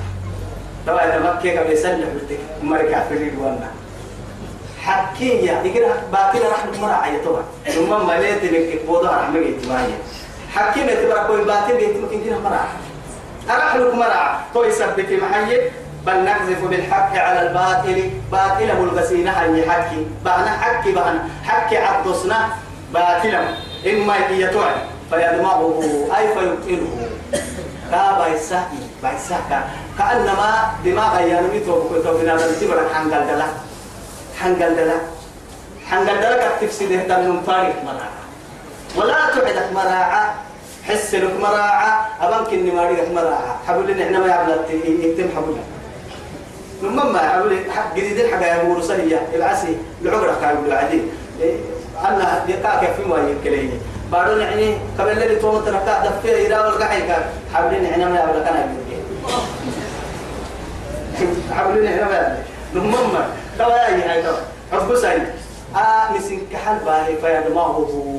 طبعا 0.87 1.03
إذا 1.03 1.19
مكة 1.19 1.59
قبل 1.59 1.71
يسلح 1.71 2.07
بتك 2.15 2.39
مركع 2.63 3.03
في 3.03 3.13
الوانا 3.13 3.67
حكية 4.81 5.51
يقرا 5.51 5.93
باطل 6.11 6.39
راح 6.51 6.65
نمر 6.77 6.91
عيا 6.91 7.19
طبعا 7.25 7.43
ثم 7.67 8.07
ما 8.07 8.13
ليت 8.19 8.43
لك 8.43 8.81
بوضع 8.87 9.09
راح 9.09 9.29
مجي 9.29 9.51
تمايا 9.63 9.97
حكي 10.55 10.83
ما 10.83 10.93
تبرا 10.93 11.23
كوي 11.23 11.43
باطل 11.45 11.77
بيت 11.77 11.97
ممكن 11.97 12.25
كده 12.25 12.39
مرع 12.39 12.65
راح 13.55 13.75
لك 13.75 13.93
مرع 13.93 14.39
تو 14.53 14.63
يثبت 14.63 15.09
محي 15.21 15.61
بل 16.05 16.23
نقذف 16.25 16.63
بالحق 16.63 17.17
على 17.17 17.41
الباطل. 17.49 18.11
باطله 18.31 18.79
الغسينة 18.83 19.31
هي 19.31 19.71
حكي 19.71 20.07
بأنا 20.25 20.51
حكي 20.61 20.91
بأنا 20.91 21.27
حكي 21.43 21.77
عبدسنا 21.77 22.49
باطلا. 22.93 23.41
إما 23.85 24.15
يتوعد 24.31 24.75
فيدمغه 25.09 25.83
أي 26.17 26.27
فيبطله. 26.33 26.87
كابا 27.91 28.27
يساكي 28.27 28.81
بايساكا 29.03 29.59
كأنما 29.97 30.49
دماغ 30.85 31.21
ينمي 31.21 31.59
تو 31.65 32.01
تو 32.03 32.17
بنا 32.17 32.37
تبرك 32.37 32.87
حنقل 32.93 33.27
دلا. 33.27 33.47
حنقل 34.39 34.75
دلا. 34.75 34.97
حنقل 35.89 36.17
دلا. 36.21 36.49
كتفسد 36.61 36.91
هذا 36.91 37.17
من 37.17 37.41
فارق 37.47 37.75
مراعة 37.83 38.19
ولا 38.95 39.35
تعدك 39.35 39.67
مراعة 39.73 40.33
حس 40.89 41.15
لك 41.15 41.39
مراعة 41.39 42.09
أبانك 42.21 42.53
إني 42.53 42.71
ماريك 42.71 43.09
مراعة 43.15 43.59
حبل 43.67 43.91
إن 43.91 44.01
إحنا 44.01 44.19
ما 44.19 44.27
يعبلت 44.27 44.69
يتم 44.69 45.29
حبل. 45.35 45.55
ثم 46.81 47.13
ما 47.13 47.19
حبل 47.19 47.71
حق 47.71 47.95
جديد 47.95 48.19
الحاجة 48.19 48.45
يا 48.45 48.61
أبو 48.61 48.73
رسالية 48.73 49.27
العسي 49.35 49.77
العمرة 50.01 50.37
كانوا 50.41 50.61
بالعديد 50.61 51.01
أنا 52.05 52.43
يقاك 52.47 52.93
في 52.93 53.03
ما 53.09 53.17
يكليني. 53.17 53.73
بعدين 54.11 54.37
يعني 54.37 54.77
قبل 54.99 55.11
اللي 55.11 55.35
توم 55.35 55.61
تركا 55.65 56.03
دفع 56.05 56.29
إيرا 56.29 56.65
والقحي 56.65 57.01
كان. 57.01 57.23
حبلين 57.53 57.85
إحنا 57.85 58.09
ما 58.09 58.15
يعبلت 58.15 58.47
أنا 58.47 58.67
حبلين 61.51 61.87
إحنا 61.87 62.05
ما 62.05 62.11
يعبلت 62.15 62.43
ثم 62.73 62.91
ما 62.91 63.27
توا 63.59 63.73
يا 63.73 64.13
هاي 64.13 64.23
توا 64.23 64.37
حب 64.71 64.95
سعيد. 64.95 65.23
آه 65.75 66.11
مسين 66.17 66.47
كحل 66.53 66.75
باهي 66.85 67.15
فيدماغه 67.15 68.13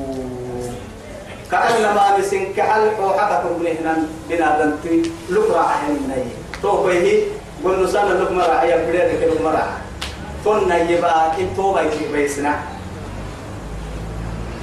كأنما 1.51 2.17
مسين 2.17 2.53
كحل 2.57 2.91
وحقكم 3.03 3.49
بنهنا 3.59 3.97
بنادمتي 4.29 5.11
لقرا 5.29 5.65
عين 5.67 6.07
ني 6.07 6.23
تو 6.61 6.83
به 6.83 7.27
قلنا 7.65 7.87
سنة 7.87 8.13
لقمة 8.13 8.45
راعية 8.45 8.75
بدأت 8.75 9.11
لقمة 9.23 9.51
راعية 9.51 9.77
فن 10.45 10.71
يبقى 10.89 11.41
إن 11.41 11.49
توبة 11.55 11.81
بيسنا. 12.13 12.59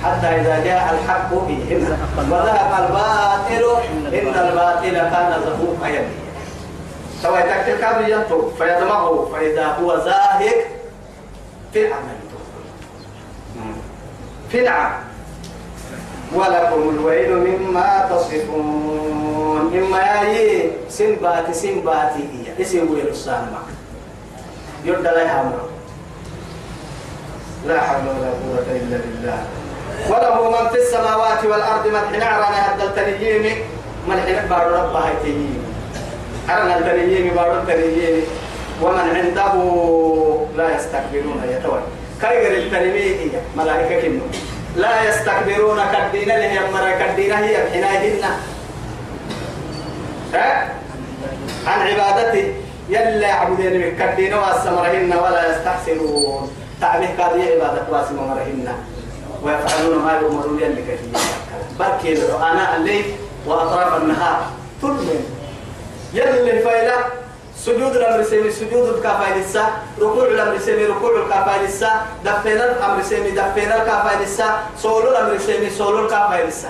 حتى 0.05 0.27
إذا 0.27 0.64
جاء 0.64 0.94
الحق 0.94 1.31
بهم. 1.35 1.98
وذهب 2.31 2.72
الباطل 2.85 3.64
إن 4.14 4.35
الباطل 4.35 4.92
كان 4.92 5.40
زهوقا 5.44 5.88
يبي 5.88 6.14
سواء 7.22 7.40
تكتل 7.46 7.81
كابل 7.81 8.12
ينطق 8.12 8.55
فيدمغه. 8.59 9.31
فإذا 9.33 9.66
هو 9.66 9.96
زاهق 10.05 10.59
في 11.72 11.87
العمل 11.87 12.18
في 14.51 14.61
العمل. 14.61 15.07
ولكم 16.34 16.82
الويل 16.94 17.30
مما 17.36 18.08
تصفون. 18.10 19.72
إما 19.74 19.98
ياي 20.02 20.70
سن 20.88 21.16
باتي 21.22 21.52
سن 21.54 21.80
باتي 21.80 22.22
هي. 22.32 22.62
اسم 22.62 22.92
ويل 22.92 23.08
السامة. 23.08 23.58
يرد 24.84 25.04
لا 25.04 25.22
يحمل. 25.22 25.58
لا 27.66 27.80
حول 27.80 28.04
ولا 28.06 28.30
قوة 28.42 28.68
إلا 28.70 28.96
بالله. 29.04 29.38
وله 30.08 30.50
من 30.50 30.68
في 30.68 30.78
السماوات 30.78 31.44
والأرض 31.44 31.86
من 31.86 32.02
حنعرنا 32.14 32.58
هذا 32.66 32.84
التنيين 32.84 33.56
من 34.08 34.16
حنع 34.20 34.44
بارو 34.46 34.74
رب 34.74 34.96
هاي 34.96 35.12
أرنا 36.50 36.78
التنيين 36.78 37.34
بارو 37.34 37.52
التنيين 37.52 38.22
ومن 38.82 39.06
عنده 39.16 39.54
لا 40.56 40.76
يستكبرون 40.76 41.42
يتوى. 41.50 41.80
كايغر 42.22 42.56
التنميه 42.56 43.30
ملائكة 43.56 44.00
كنو. 44.00 44.20
لا 44.78 45.08
يستكبرون 45.08 45.80
كدين 45.92 46.28
له 46.28 46.44
يمر 46.44 46.86
كدين 47.00 47.32
هي 47.32 47.56
حناهن 47.72 48.22
ها؟ 50.34 50.68
عن 51.66 51.80
عبادتي. 51.86 52.52
يلا 52.88 53.28
يعبدين 53.28 53.74
من 53.80 53.90
كدين 53.98 54.34
واسمرهن 54.34 55.12
ولا 55.12 55.42
يستحسنون. 55.50 56.50
تعبه 56.80 57.10
كادي 57.18 57.42
عبادة 57.52 57.86
واسم 57.90 58.16
مرهن. 58.16 58.68
ويفعلون 59.42 59.98
ما 60.04 60.12
يؤمرون. 60.12 60.60
يلي 60.62 60.82
كثير 60.82 61.20
بركي 61.78 62.34
أنا 62.36 62.76
الليل 62.76 63.04
وأطراف 63.46 64.02
النهار. 64.02 64.40
تلمن 64.82 65.20
يلي 66.14 66.62
فايلة 66.62 66.94
سجود 67.64 67.96
الأمر 67.96 68.22
سيمي 68.24 68.50
سجود 68.50 68.88
الكافاي 68.88 69.40
لسا 69.40 69.66
ركوع 70.00 70.24
الأمر 70.24 70.58
سيمي 70.58 70.84
ركوع 70.84 71.10
الكافاي 71.22 71.66
لسا 71.66 71.90
دفين 72.24 72.52
الأمر 72.56 73.02
سيمي 73.02 73.30
دفين 73.30 73.72
الكافاي 73.72 74.24
لسا 74.24 74.60
سولو 74.78 75.10
الأمر 75.10 75.38
سيمي 75.38 75.70
سولو 75.70 76.04
الكافاي 76.04 76.46
لسا 76.46 76.68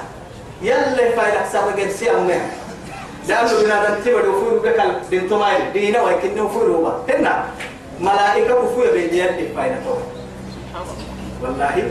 يلي 0.62 1.12
فايلة 1.16 1.44
سبق 1.52 1.78
السي 1.82 2.10
أمه 2.10 2.40
لأنه 3.28 3.62
بنا 3.62 3.88
دنتبر 3.88 4.28
وفور 4.28 4.58
بك 4.58 4.80
بنتو 5.10 5.38
مايل 5.38 5.72
دينا 5.72 6.02
ويكنه 6.02 6.42
وفور 6.42 6.62
هو. 6.62 6.92
هنا 7.08 7.44
ملائكة 8.00 8.56
وفور 8.56 8.86
بيجي 8.92 9.18
يلي 9.18 9.48
فايلة 9.56 9.80
والله 11.42 11.90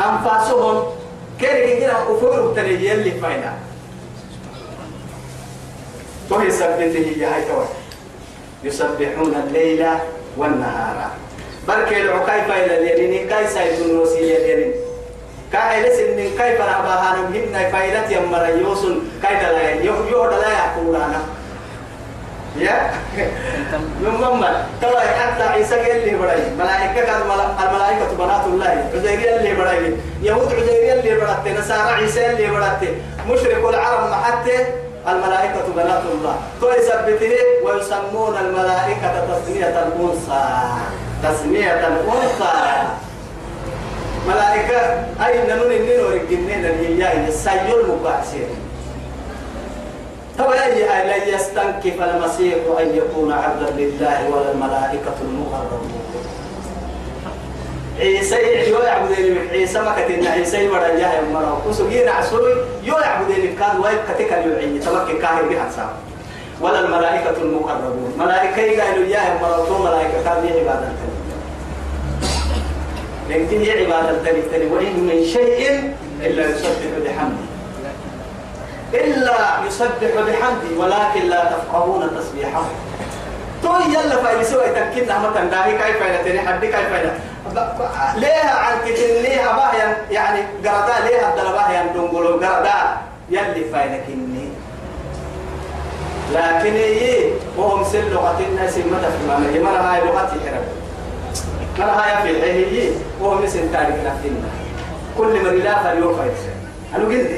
أنفاسهم 0.00 0.84
كيري 1.40 1.80
كده 1.80 2.08
وفور 2.08 2.40
بتريجي 2.52 2.88
يلي 2.88 3.10
فايلة 3.10 3.52
وهي 6.30 6.50
سبته 6.50 6.82
هي 7.16 7.24
هاي 7.24 7.42
توي 7.44 7.64
يسبحون 8.64 9.34
الليل 9.46 9.86
والنهار. 10.36 11.10
بركة 11.68 11.96
العقايفة 11.96 12.64
إلى 12.64 12.78
اليرين 12.78 13.28
كاي 13.28 13.46
سايدون 13.46 13.98
وسيلة 13.98 14.36
اليرين 14.36 14.72
كاي 15.52 15.82
لسن 15.82 16.16
من 16.16 16.30
كيف 16.38 16.60
نعباها 16.60 17.16
نمهن 17.16 17.70
فايدة 17.72 18.08
يمر 18.16 18.48
يوصل 18.48 19.02
كاي 19.22 19.36
دلا 19.36 19.70
يهود 19.70 20.32
لا 20.32 20.48
يقولنا 20.48 21.22
يا؟ 22.56 22.90
يوم 24.02 24.44
ترى 24.82 25.00
حتى 25.00 25.42
عيسى 25.42 25.74
قال 25.74 26.04
لي 26.06 26.14
برأي. 26.14 26.42
ملائكة 26.58 27.22
الملائكة 27.22 28.14
بنات 28.18 28.46
الله. 28.46 28.90
عزيرية 28.94 29.36
اللي 29.36 29.54
برأي. 29.54 29.96
يهود 30.22 30.54
عزيرية 30.54 30.92
اللي 30.92 31.14
برات 31.14 31.58
نصارى 31.58 31.92
عيسى 31.94 32.26
اللي 32.30 32.46
برات 32.46 32.80
مشرك 33.30 33.64
العرب 33.68 34.10
محتى 34.10 34.66
الملائكة 35.08 35.66
بنات 35.76 36.02
الله. 36.14 36.36
تو 36.60 36.68
يثبته 36.70 37.36
ويسمون 37.64 38.34
الملائكة 38.36 39.12
تسمية 39.28 39.68
الأنثى. 39.68 40.46
تسمية 41.22 41.72
الأنثى. 41.72 42.56
ملائكة 44.28 44.80
أي 45.26 45.34
ننون 45.48 45.72
النين 45.72 46.00
ورقنين 46.00 46.64
الهياء 46.64 47.28
السيول 47.28 47.84
مبعسين 47.92 48.48
طبعا 50.38 50.64
أي 50.64 51.06
لا 51.08 51.16
يستنكف 51.16 51.96
المسيح 52.02 52.54
أن 52.80 52.96
يكون 52.96 53.32
عبدا 53.32 53.70
لله 53.70 54.18
ولا 54.30 54.50
الملائكة 54.52 55.16
المقربون؟ 55.22 56.03
عيسى 58.00 58.70
يو 58.70 58.78
يعبدين 58.78 59.48
عيسى 59.50 59.78
ما 59.80 59.94
كتنا 59.98 60.30
عيسى 60.30 60.68
مرة. 60.68 60.88
جاه 60.98 61.20
مرة 61.32 61.62
وسجين 61.68 62.08
عسوي 62.08 62.54
يو 62.82 62.98
يعبدين 62.98 63.56
كان 63.56 63.80
وايد 63.80 63.98
كتك 64.08 64.32
اليوعي 64.32 64.78
تمك 64.78 65.18
كاهر 65.20 65.42
بها 65.42 65.70
سام 65.76 65.90
ولا 66.60 66.80
الملائكة 66.80 67.42
المقربون. 67.42 68.14
ملائكة 68.18 68.82
قالوا 68.82 69.06
يا 69.06 69.38
مرة. 69.42 69.64
تو 69.68 69.78
ملائكة 69.78 70.24
كان 70.24 70.46
هي 70.46 70.60
عبادة 70.60 70.88
لكن 73.30 73.60
هي 73.60 73.84
عبادة 73.84 74.22
تاني؟ 74.24 74.66
وإن 74.66 75.00
من 75.00 75.24
شيء 75.24 75.92
إلا 76.20 76.50
يسبح 76.50 76.92
بحمده. 77.04 77.44
إلا 78.94 79.36
يسبح 79.66 80.12
بحمده. 80.28 80.70
ولكن 80.78 81.28
لا 81.28 81.44
تفقهون 81.44 82.10
تسبيحه. 82.18 82.64
تو 83.64 83.72
يلا 83.90 84.16
فايل 84.22 84.46
سوى 84.46 84.68
تكين 84.68 85.04
مثلا 85.04 85.44
داهي 85.50 85.72
كيف 85.72 85.96
فايلة 85.98 86.42
حد 86.42 86.60
كيف 86.64 86.74
فايلة 86.74 87.18
ليها 88.16 88.54
عن 88.54 88.78
كتن 88.86 89.22
ليها 89.22 89.52
باهيا 89.56 89.96
يعني 90.10 90.40
قردا 90.64 91.08
ليها 91.08 91.34
بدل 91.34 91.52
باهيا 91.52 91.92
دنقلو 91.94 92.28
قردا. 92.28 92.78
يلي 93.30 93.64
فايلة 93.72 94.00
كني. 94.06 94.48
لكن 96.32 96.74
هي 96.74 97.30
وهم 97.56 97.84
سل 97.84 98.12
لغة 98.12 98.40
الناس 98.48 98.78
متى 98.78 99.08
في 99.18 99.26
معنى 99.28 99.60
مرة 99.60 99.78
هاي 99.78 100.00
لغة 100.00 100.26
حرب 100.26 100.64
مرة 101.78 101.92
هاي 102.00 102.22
في 102.22 102.30
الحيه 102.30 102.90
وهم 103.20 103.44
نسل 103.44 103.72
تاريخ 103.72 103.96
نفسنا. 103.96 104.48
كل 105.18 105.44
من 105.44 105.58
لا 105.64 105.82
فليو 105.82 106.16
فايل 106.16 106.32
أنا 106.96 107.04
قلت 107.04 107.30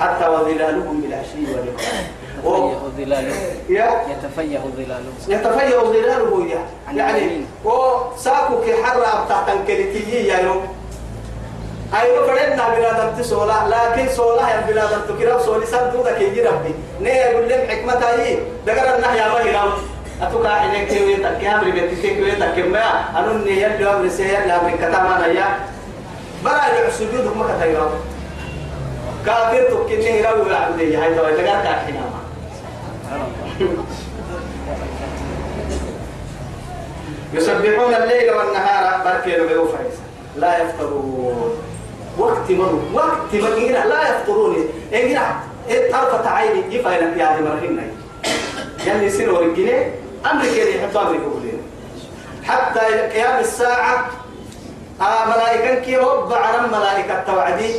حتى 0.00 0.28
وظلالهم 0.28 1.00
بالعشي 1.00 1.42
والإكرام 1.52 2.04
يتفيأ 2.38 2.78
ظلاله. 2.96 3.34
يا. 3.68 3.88
يتفيأ 4.10 4.60
ظلاله. 4.76 5.12
يتفيأ 5.28 5.80
ظلاله 5.80 6.46
يعني 6.94 7.44
وساكو 7.64 8.60
كي 8.64 8.84
حرة 8.84 9.24
بتاعت 9.24 9.66
كريتي 9.66 10.26
يعني 10.26 10.50
أيوة 11.94 12.26
فرنا 12.26 12.68
بلادن 12.76 13.22
تسولا 13.22 13.54
لكن 13.68 14.08
سولا 14.12 14.48
يا 14.48 14.60
بلادن 14.68 15.00
تكرا 15.08 15.42
سولي 15.42 15.66
سنتو 15.66 16.04
ذاك 16.04 16.20
يجي 16.20 16.42
ربي. 16.42 16.74
نه 17.00 17.10
يقول 17.10 17.48
لهم 17.48 17.68
حكمة 17.68 18.06
هي 18.06 18.38
دقر 18.66 18.96
النح 18.96 19.14
يا 19.14 19.34
بني 19.34 19.50
راو. 19.50 19.68
أتوقع 20.22 20.64
إنك 20.64 20.88
كيوي 20.88 21.16
تكي 21.16 21.48
أمري 21.48 21.70
بيتك 21.70 22.00
كيوي 22.00 22.30
تكي 22.30 22.62
ما. 22.62 22.84
أنو 23.18 23.44
نيا 23.44 23.66
اللي 23.74 23.90
أمري 23.90 24.10
سيا 24.10 24.42
اللي 24.42 24.76
كتاما 24.78 25.28
نيا 25.28 25.46
برا 26.44 26.88
السجود 26.88 27.36
ما 27.36 27.44
كتايرا 27.56 27.90
كافر 29.26 29.62
تكني 29.62 30.20
راو 30.22 30.46
يعبدي 30.46 30.96
هاي 30.96 31.14
توا 31.14 31.30
دقر 31.30 31.44
كاحنا 31.44 32.00
ما 32.00 32.07
يسبحون 37.34 37.94
الليل 37.94 38.30
والنهار 38.30 39.04
بركي 39.04 39.36
لو 39.36 39.68
لا 40.36 40.62
يفطرون. 40.62 41.58
وقت 42.18 42.50
مروا 42.50 42.80
وقت 42.92 43.34
مروا 43.34 43.58
لا 43.68 44.10
يفطرون. 44.10 44.56
إن 44.94 45.18
إيه 45.68 45.92
طرفة 45.92 46.30
عيني 46.30 46.74
يفعل 46.74 47.02
يا 47.02 47.36
دي 47.36 47.42
مرهن 47.42 47.90
يعني 48.86 49.06
يصير 49.06 49.32
ورجلي 49.34 49.90
أمريكا 50.32 50.68
يحطوا 50.68 51.02
أمريكا 51.02 51.24
كلنا 51.24 51.62
حتى 52.44 52.80
قيام 52.80 53.38
الساعة 53.38 54.10
آه 55.00 55.26
ملائكة 55.26 55.80
كي 55.80 55.96
رب 55.96 56.32
عرم 56.32 56.70
ملائكة 56.72 57.22
توعدي 57.26 57.74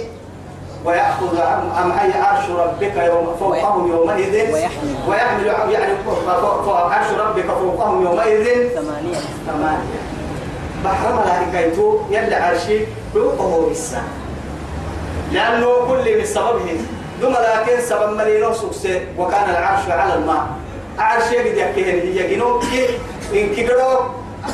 ويأخذ 0.86 1.40
أم 1.84 1.92
أي 1.92 2.22
عرش 2.22 2.50
ربك 2.50 2.98
يوم 2.98 3.36
فوقهم 3.40 3.92
يومئذ؟ 3.92 4.54
ويحمل. 4.54 4.96
ويحمل 5.08 5.46
يعني 5.46 5.94
عرش 6.68 7.12
ربك 7.20 7.46
فوقهم 7.46 8.06
يومئذ؟ 8.06 8.70
ثمانية. 8.70 9.18
ثمانية. 9.48 10.00
بحر 10.86 11.14
ملائكة 11.14 12.00
يلي 12.10 12.36
عرشي 12.36 12.80
فوقه 13.14 13.66
بالساعة. 13.68 14.04
لأنه 15.32 15.88
كل 15.88 16.18
من 16.18 16.26
سببه. 16.26 16.82
ثم 17.22 17.32
لكن 17.32 17.82
سبب 17.82 18.18
مليون 18.18 18.54
سكسي 18.54 19.02
وكان 19.18 19.50
العرش 19.50 19.90
على 19.90 20.14
الماء. 20.14 20.48
عرش 21.00 21.32
يجد 21.32 21.58
يكيهن. 21.58 22.00
هي 22.00 22.36
جنوب 22.36 22.64
كي 22.64 22.88
إن 23.34 23.56
كيدرو 23.56 23.90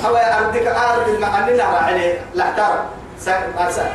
هو 0.05 0.15
أرضك 0.15 0.67
أرض 0.67 1.09
المعنى 1.09 1.61
عليه. 1.61 2.19
لاحتار 2.33 2.83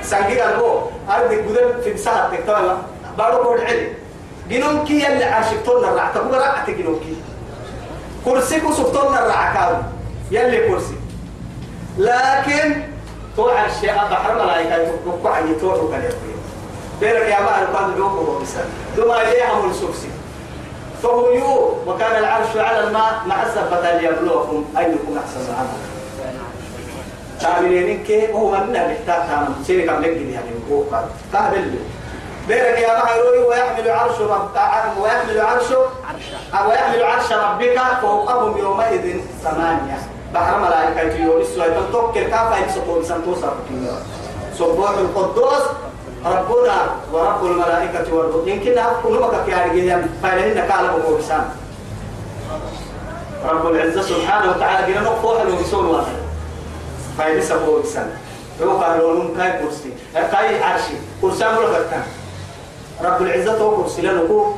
سنجي 0.02 0.44
البو 0.44 0.80
أرضك 1.10 1.38
بدل 1.38 1.82
في 1.84 1.94
مساحة 1.94 2.36
تكتوى 2.36 2.76
بارو 3.18 3.42
بود 3.42 3.60
علي. 3.60 3.92
جنوب 4.50 4.86
كي 4.86 5.04
يلي 5.04 5.24
عرشك 5.24 5.62
تولنا 5.66 5.94
رعتا 5.94 6.20
هو 6.20 6.34
رعتا 6.34 6.72
جنوب 6.72 7.00
كي 7.00 7.16
كرسي 8.24 8.60
كسبتولنا 8.60 9.26
الرعكاو 9.26 9.76
يلي 10.30 10.68
كرسي. 10.68 10.94
لكن 11.98 12.82
توع 13.36 13.64
الشيء 13.66 13.94
بحر 13.94 14.34
ملائكة 14.34 14.76
يتوقع 14.76 15.34
عن 15.36 15.52
يتوقع 15.52 15.90
كان 15.90 16.02
يقول. 16.02 16.36
بيرك 17.00 17.28
يا 17.28 17.40
بحر 17.40 17.64
قال 17.64 17.96
دوكو 17.96 18.24
بمسان 18.24 18.68
دوما 18.96 19.22
إليهم 19.22 19.70
السوكسي 19.70 20.10
فهو 21.02 21.30
يو. 21.30 21.74
وكان 21.86 22.16
العرش 22.16 22.56
على 22.56 22.80
الماء. 22.84 23.12
مع 23.26 23.42
السبة 23.42 23.92
ليبلوكم 23.92 24.64
أيكم 24.78 25.18
أحسن 25.18 25.52
عملا 25.58 25.89
تعملين 27.40 28.04
كي 28.04 28.32
هو 28.32 28.50
من 28.50 28.72
محتاج 28.72 29.28
تعمل 29.28 29.48
سيرك 29.66 29.88
عم 29.88 30.02
لك 30.02 30.16
يعني 30.16 30.50
هو 30.70 30.82
قال 30.82 31.04
قابل 31.34 31.74
بيرك 32.48 32.78
يا 32.78 32.94
بحر 32.94 33.20
ويحمل 33.48 33.90
عرش 33.90 34.20
رب 34.20 34.54
ويحمل 35.02 35.40
عرش 35.40 35.70
ويحمل 36.68 37.02
عرش 37.02 37.32
ربك 37.32 37.80
فوقهم 38.02 38.58
يومئذ 38.58 39.20
ثمانية 39.44 39.98
بحر 40.34 40.58
ملائكة 40.58 41.40
السؤال 41.40 41.88
تتوكل 41.90 42.22
كافة 42.22 42.66
يسقون 42.66 43.04
سنتوسر 43.04 43.52
سبوح 44.58 44.90
القدوس 44.90 45.62
ربنا 46.24 46.76
ورب 47.12 47.46
الملائكة 47.46 48.14
والروح 48.14 48.46
يمكن 48.46 48.78
أفكر 48.78 49.10
لك 49.10 49.48
يا 49.48 49.72
رجال 49.72 50.06
فإنهن 50.22 50.68
كالب 50.68 51.04
وبسام 51.08 51.48
رب 53.44 53.66
العزة 53.66 54.02
سبحانه 54.02 54.50
وتعالى 54.50 54.86
قلنا 54.86 55.00
نقفوها 55.00 55.44
لو 55.44 55.94
واحد 55.94 56.19
فإن 57.18 57.42
سبوه 57.42 57.82
بسام 57.82 58.10
هو 58.62 58.82
قالوا 58.82 59.14
لهم 59.14 59.36
كاي 59.36 59.52
كرسي. 59.52 59.92
كاي 60.14 60.62
عرشي 60.62 60.94
كرسي 61.22 61.44
أمر 61.44 61.66
فتان 61.66 62.02
رب 63.02 63.22
العزة 63.22 63.58
هو 63.58 63.82
كرسي 63.82 64.02
لنكو 64.02 64.54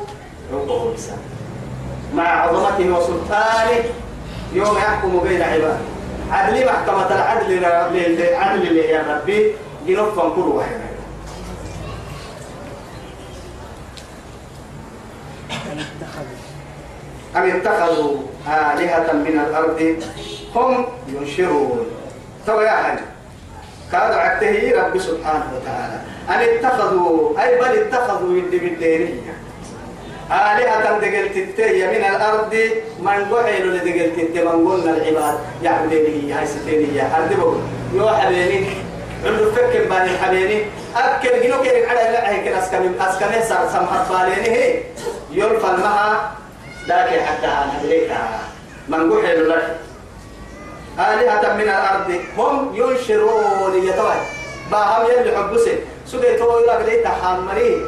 هو 0.53 0.91
بسام 0.93 1.17
مع 2.15 2.27
عظمته 2.41 2.97
وسلطانه 2.97 3.83
يوم 4.53 4.77
يحكم 4.77 5.19
بين 5.19 5.41
عباده. 5.41 5.77
عدل 6.31 6.65
محكمة 6.65 7.15
العدل 7.15 7.51
للعدل 7.51 8.67
اللي 8.67 8.79
يا 8.79 9.05
ربي. 9.09 9.51
جنوب 9.87 10.33
كل 10.35 10.41
واحد. 10.41 10.79
أم 17.35 17.49
اتخذوا 17.49 18.17
آلهة 18.47 19.13
من 19.13 19.39
الأرض؟ 19.47 20.03
هم 20.55 20.85
ينشرون. 21.07 21.85
تو 22.47 22.61
يا 22.61 22.69
حاج 22.69 22.99
كادوا 23.91 24.15
عته 24.15 24.73
رب 24.81 24.97
سبحانه 24.97 25.47
وتعالى. 25.55 25.97
أن 26.29 26.39
اتخذوا 26.55 27.43
أي 27.43 27.59
بل 27.59 27.77
اتخذوا 27.81 28.37
يد 28.37 28.51
بالدينية 28.51 29.33
آلهة 30.31 30.99
دقلت 30.99 31.37
التي 31.37 31.87
من 31.87 32.03
الأرض 32.15 32.55
من 32.99 33.25
قحيل 33.31 33.67
لدقلت 33.73 34.17
التي 34.17 34.43
من 34.43 34.67
قلنا 34.67 34.97
العباد 34.97 35.39
يعبديني 35.63 36.33
هاي 36.33 36.45
ستيني 36.45 36.95
يا 36.97 37.03
حردبو 37.03 37.53
يو 37.93 38.09
حبيني 38.09 38.65
عندو 39.25 39.51
فكر 39.51 39.83
بان 39.89 40.01
الحبيني 40.01 40.61
أكل 40.95 41.41
جنو 41.43 41.61
كيرك 41.61 41.89
على 41.89 41.99
لا 41.99 42.31
هيك 42.31 42.47
أسكن 42.47 43.01
أسكن 43.01 43.41
سار 43.49 43.69
سمحت 43.73 44.11
باليني 44.11 44.49
هي 44.57 44.79
يلفل 45.31 45.79
معها 45.79 46.31
لكن 46.87 47.25
حتى 47.25 47.47
أنا 47.47 47.73
إليك 47.83 48.11
من 48.89 49.11
قحيل 49.13 49.49
لك. 49.49 49.75
آلهة 50.99 51.53
من 51.53 51.61
الأرض 51.61 52.21
هم 52.37 52.75
ينشرون 52.75 53.73
يتوي 53.83 54.19
باهم 54.71 55.05
يلي 55.05 55.37
حبسي 55.37 55.79
سجيتوا 56.07 56.59
يقول 56.59 56.87
لك 56.87 57.01
تحمري 57.03 57.85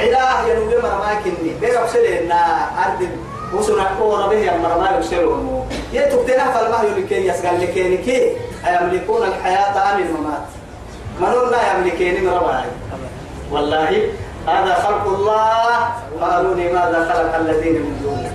إله 0.00 0.48
ينوبي 0.48 0.76
مرماي 0.76 1.16
كني 1.24 1.54
بيرك 1.60 1.88
سلنا 1.92 2.68
أرض. 2.86 3.08
وسنا 3.54 3.86
قورا 4.00 4.26
به 4.26 4.50
مرماي 4.62 4.98
يسلون 5.00 5.68
يتبتنا 5.92 6.52
فالما 6.52 6.82
يلكي 6.82 7.26
يسقال 7.28 7.60
لكيني 7.60 7.96
كي 7.96 8.36
يملكون 8.66 9.22
الحياة 9.22 9.96
من 9.96 10.06
الممات. 10.06 10.46
منونا 11.20 11.60
يملكيني 11.72 12.20
مرماي 12.26 12.64
والله 13.52 14.08
هذا 14.46 14.74
خلق 14.74 15.04
الله. 15.06 15.88
قالوني 16.20 16.72
ماذا 16.72 17.00
خلق 17.12 17.34
الذين 17.36 17.72
من 17.72 18.00
دونه؟ 18.02 18.32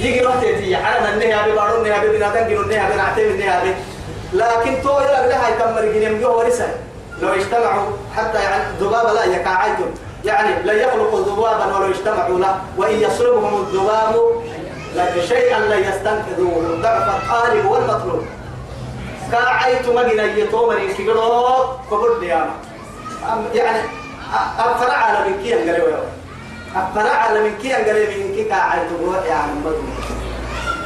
يجي 0.00 0.26
وقت 0.26 0.42
يجي 0.42 0.76
حرم 0.76 1.04
النهي 1.12 1.44
أبي 1.44 1.52
بارون 1.52 1.86
النهي 1.86 1.96
أبي 1.96 2.54
جنون 2.54 2.64
النهي 2.64 2.86
أبي 2.86 2.96
نعتم 2.96 3.22
النهي 3.22 3.74
لكن 4.32 4.82
تو 4.82 5.00
يلقى 5.00 5.28
لها 5.28 5.48
يتمر 5.48 5.92
جنيم 5.92 6.20
جو 6.20 6.38
ورسا 6.38 6.74
لو 7.22 7.28
اجتمعوا 7.28 7.90
حتى 8.16 8.38
يعني 8.38 8.64
ذباب 8.80 9.14
لا 9.14 9.24
يقعدون 9.24 9.94
يعني 10.24 10.62
لا 10.62 10.72
يخلق 10.72 11.14
ذبابا 11.14 11.76
ولو 11.76 11.90
اجتمعوا 11.90 12.38
له 12.38 12.60
وإن 12.76 13.00
يصلبهم 13.00 13.60
الذباب 13.60 14.42
لكن 14.94 15.26
شيئا 15.26 15.58
لا 15.58 15.76
يستنقذوه 15.76 16.78
ضعف 16.82 17.08
الطالب 17.08 17.66
والمطلوب 17.66 18.24
كاعيت 19.32 19.88
مجنا 19.88 20.24
يتومر 20.24 20.78
يكيرو 20.78 21.44
كبر 21.90 22.18
دياما 22.20 22.52
يعني 23.54 23.82
أفرع 24.58 24.94
على 24.94 25.28
من 25.28 25.42
كي 25.42 25.54
أنقلوا 25.54 25.96
أفرع 26.76 27.10
على 27.10 27.40
من 27.40 27.58
كي 27.62 27.76
أنقلوا 27.76 28.06
من 28.06 28.34
كي 28.34 28.44
كاعيت 28.44 28.88
روح 29.04 29.24
يعني 29.26 29.52
مدن 29.64 29.88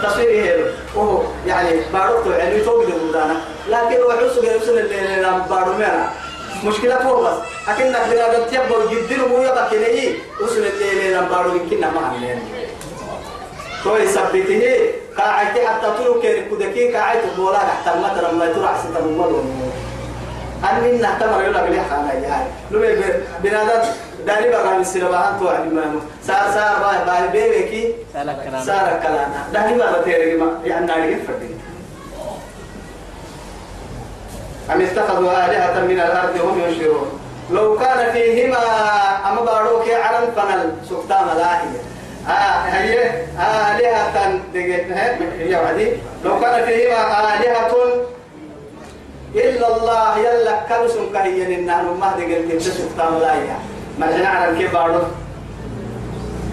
تصوير 0.02 0.30
هيرو 0.30 0.64
وهو 0.96 1.22
يعني 1.46 1.80
بارو 1.92 2.30
يعني 2.30 2.60
توقي 2.60 2.86
دمودانا 2.86 3.36
لكن 3.68 4.02
وحوسه 4.02 4.52
يوصل 4.52 4.78
اللي 4.78 5.20
لام 5.22 5.42
بارو 5.50 5.72
مينا 5.72 6.10
مشكلة 6.64 7.02
هو 7.02 7.22
بس. 7.24 7.38
أكن 7.68 7.92
نقدر 7.92 8.44
أن 8.44 8.50
تيابو 8.50 8.74
جدنا 8.90 9.26
مو 9.26 9.42
يبقى 9.42 9.70
كنيه 9.70 10.14
وصل 10.42 10.56
اللي 10.56 11.10
لام 11.12 11.24
بارو 11.28 11.50
يمكن 11.56 11.80
ما 11.80 11.86
عملنا 12.06 12.42
تو 13.84 13.96
يثبته 13.96 14.90
قاعدة 15.18 15.68
حتى 15.68 15.86
تلو 15.98 16.20
كير 16.20 16.48
كودكي 16.50 16.92
قاعدة 16.94 17.20
بولا 17.36 17.58
تحت 17.58 17.94
المطر 17.96 18.34
ما 18.34 18.52
تروح 18.52 18.78
ستة 18.80 19.06
مولو 19.06 19.44
أني 20.70 21.02
نحتمر 21.02 21.44
يلا 21.44 21.62
بلي 21.66 21.80
حانا 21.80 22.12
يعني 22.12 22.44
لو 22.70 22.80
بنادم 23.42 23.88
داري 24.26 24.48
بقى 24.50 24.74
من 24.74 24.80
السلبان 24.80 25.36
تو 25.40 25.48
عن 25.48 25.74
ما 25.74 26.00
سار 26.26 26.50
سار 26.54 26.74
باي 26.82 26.98
باي 27.06 27.28
بيبكي. 27.50 27.94
سار 28.66 29.00
كلانا 29.02 29.44
داري 29.52 29.74
بقى 29.78 30.04
تيري 30.04 30.36
ما 30.36 30.58
يعني 30.64 30.86
ناري 30.86 31.16
فردين 31.26 31.58
أم 34.72 34.80
اتخذوا 34.80 35.30
آلهة 35.46 35.80
من 35.84 36.00
الأرض 36.00 36.40
هم 36.40 36.60
ينشرون. 36.60 37.20
لو 37.50 37.78
كان 37.78 38.12
فيهما 38.12 38.58
أما 39.30 39.40
باروك 39.40 39.88
على 39.90 40.26
فنل 40.36 40.72
سلطان 40.88 41.26
لاهية 41.36 41.80
آه 42.28 42.60
هي 42.68 43.10
آلهة 43.38 44.40
هي 44.54 45.56
وعدي. 45.56 45.92
لو 46.24 46.40
كان 46.40 46.66
فيهما 46.66 47.34
آلهة 47.34 47.72
إلا 49.34 49.76
الله 49.76 50.18
يلا 50.18 50.56
كنسم 50.68 51.12
كهي 51.12 51.54
إنه 51.54 51.92
ما 52.00 52.12
دقل 52.18 52.48
كنت 52.52 52.62
سلطان 52.62 53.18
لاهية 53.20 53.58
ما 53.98 54.10
جنا 54.16 54.28
على 54.28 54.58
كيف 54.58 54.72
بارو 54.72 55.00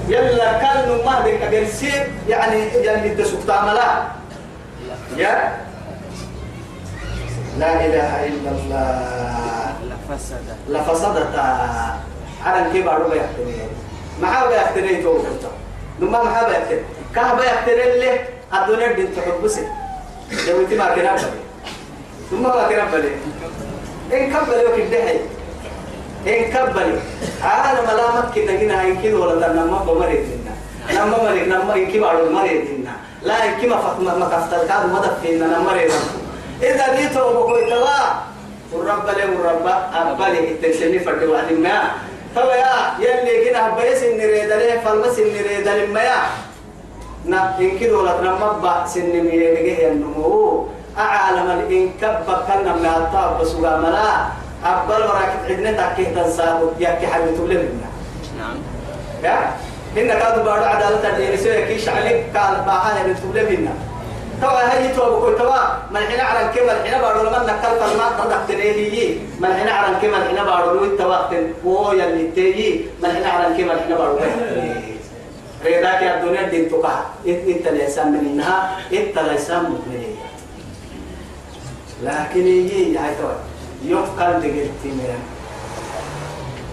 يلا 0.08 0.58
كان 0.58 1.00
ما 1.06 1.20
دقل 1.22 1.68
سيب 1.68 2.08
يعني 2.28 2.56
يلي 2.74 3.10
تسلطان 3.24 3.66
لا 3.76 4.02
يا. 5.18 5.58
لا 7.58 7.86
إله 7.86 8.28
إلا 8.28 8.52
الله. 8.52 9.76
لفسد 9.90 10.46
لفسدت. 10.70 11.36
على 12.46 12.72
كيف 12.72 12.86
بارو 12.86 13.10
بيحتني 13.10 13.56
ما 14.22 14.40
هو 14.40 14.48
بيحتني 14.50 15.04
تو 15.04 15.18
نما 16.00 16.24
ما 16.24 16.40
هو 16.40 16.50
بيحتني 16.50 16.80
كه 17.16 17.34
بيحتني 17.34 17.94
اللي؟ 17.94 18.20
الدنيا 18.54 18.94
بنت 18.94 19.20
حبسي. 19.20 19.68
لو 20.48 20.62
انت 20.62 20.74
ما 20.74 20.96
كنا 20.96 21.16
بلي 21.16 21.42
ثم 22.32 22.44
ما 22.44 22.68
كنا 22.70 22.86
بلي 22.92 23.12
إن 24.14 24.34
كبل 24.34 24.54
يوك 24.54 24.80
الدحي 24.80 25.20
إن 26.28 26.52
كبل 26.54 27.00
أنا 27.44 27.82
ملامك 27.88 28.26
كنا 28.36 28.82
هاي 28.82 28.96
كده 29.04 29.18
ولا 29.20 29.48
تنما 29.48 29.78
بمريد 29.88 30.24
لنا. 30.32 30.54
نما 30.96 31.24
مريد 31.24 31.48
نما 31.48 31.76
إن 31.76 31.86
كي 31.92 32.00
بارو 32.00 32.30
مريد 32.30 32.66
لنا. 32.80 32.92
لا 33.24 33.60
كي 33.60 33.68
ما 33.68 33.78
فت 33.78 34.00
ما 34.00 34.26
كفتر 34.32 34.68
كاد 34.68 34.92
ما 34.94 35.00
دفينا 35.00 35.46
نما 35.48 35.60
مريد 35.60 35.92
إذا 36.64 36.96
ديتو 36.96 37.34
بقول 37.34 37.66
تلا 37.70 38.00
والرب 38.74 39.08
له 39.08 39.26
والرب 39.26 39.68
أبالي 39.94 40.40
التنسيني 40.52 41.00
فرد 41.00 41.24
واحد 41.24 41.54
ما 41.54 41.92
تو 42.36 42.50
يا 42.50 43.00
يلي 43.00 43.50
كنا 43.50 43.70
بيس 43.80 44.04
النريد 44.04 44.50
له 44.50 44.82
فالمس 44.86 45.20
النريد 45.20 45.68
لما؟ 45.68 46.02
يا 46.02 46.20
نا 47.26 47.58
كده 47.82 47.98
ولا 47.98 48.12
تنما 48.18 48.52
با 48.64 48.86
سن 48.86 49.10
ميرجع 49.10 49.88
النمو؟ 49.88 50.68
أعلم 50.98 51.48
الإن 51.60 51.90
كب 52.02 52.28
كنا 52.48 52.74
من 52.76 52.86
الطاب 52.86 53.42
بسوا 53.42 53.78
ملا 53.78 54.10
أبل 54.66 55.04
وراك 55.04 55.32
عندنا 55.50 55.72
تكيه 55.72 56.08
تنساب 56.16 56.74
يكي 56.80 57.08
حبيت 57.08 57.40
لنا 57.40 57.90
نعم. 58.38 58.58
يا؟ 59.24 59.56
إن 59.98 60.08
كادوا 60.08 60.44
بارو 60.44 60.64
عدالة 60.64 61.18
ديني 61.18 61.38
سوى 61.38 61.66
كيش 61.66 61.90
عليك 61.90 62.38
قال 62.38 62.56
باها 62.66 63.08
يبتوب 63.08 63.38
لنا 63.38 63.74
توا 64.42 64.74
هي 64.74 64.96
تو 64.96 65.02
بقول 65.02 65.38
توا 65.38 65.58
من 65.92 65.98
حين 65.98 66.20
على 66.20 66.50
كم 66.56 66.64
من 66.64 66.76
حين 66.84 67.02
بارو 67.02 67.22
لما 67.24 67.40
نكال 67.44 67.80
فما 67.80 68.08
تدك 68.20 68.42
تنيه 68.48 69.18
من 69.40 69.54
حين 69.54 69.68
على 69.68 69.96
كم 70.02 70.08
من 70.08 70.24
حين 70.28 70.46
بارو 70.46 70.74
لو 70.74 70.98
توا 70.98 71.18
هو 71.66 71.92
يلي 71.92 72.32
تيجي 72.36 72.86
من 73.04 73.10
حين 73.12 73.24
على 73.24 73.58
كم 73.58 73.68
من 73.68 73.80
حين 73.80 73.96
بارو 73.98 74.20
ريداك 75.66 76.02
يا 76.02 76.24
الدنيا 76.24 76.42
دين 76.42 76.70
تقع. 76.72 77.00
انت 77.28 77.68
ليس 77.68 78.00
من 78.00 78.20
إنها 78.20 78.78
انت 78.94 79.20
ليس 79.20 79.52
من 79.52 79.80
لكن 82.04 82.48
يجي 82.48 82.94
يا 82.94 83.02
تو 83.22 83.28
يفقل 83.84 84.32
دقيقتي 84.42 84.92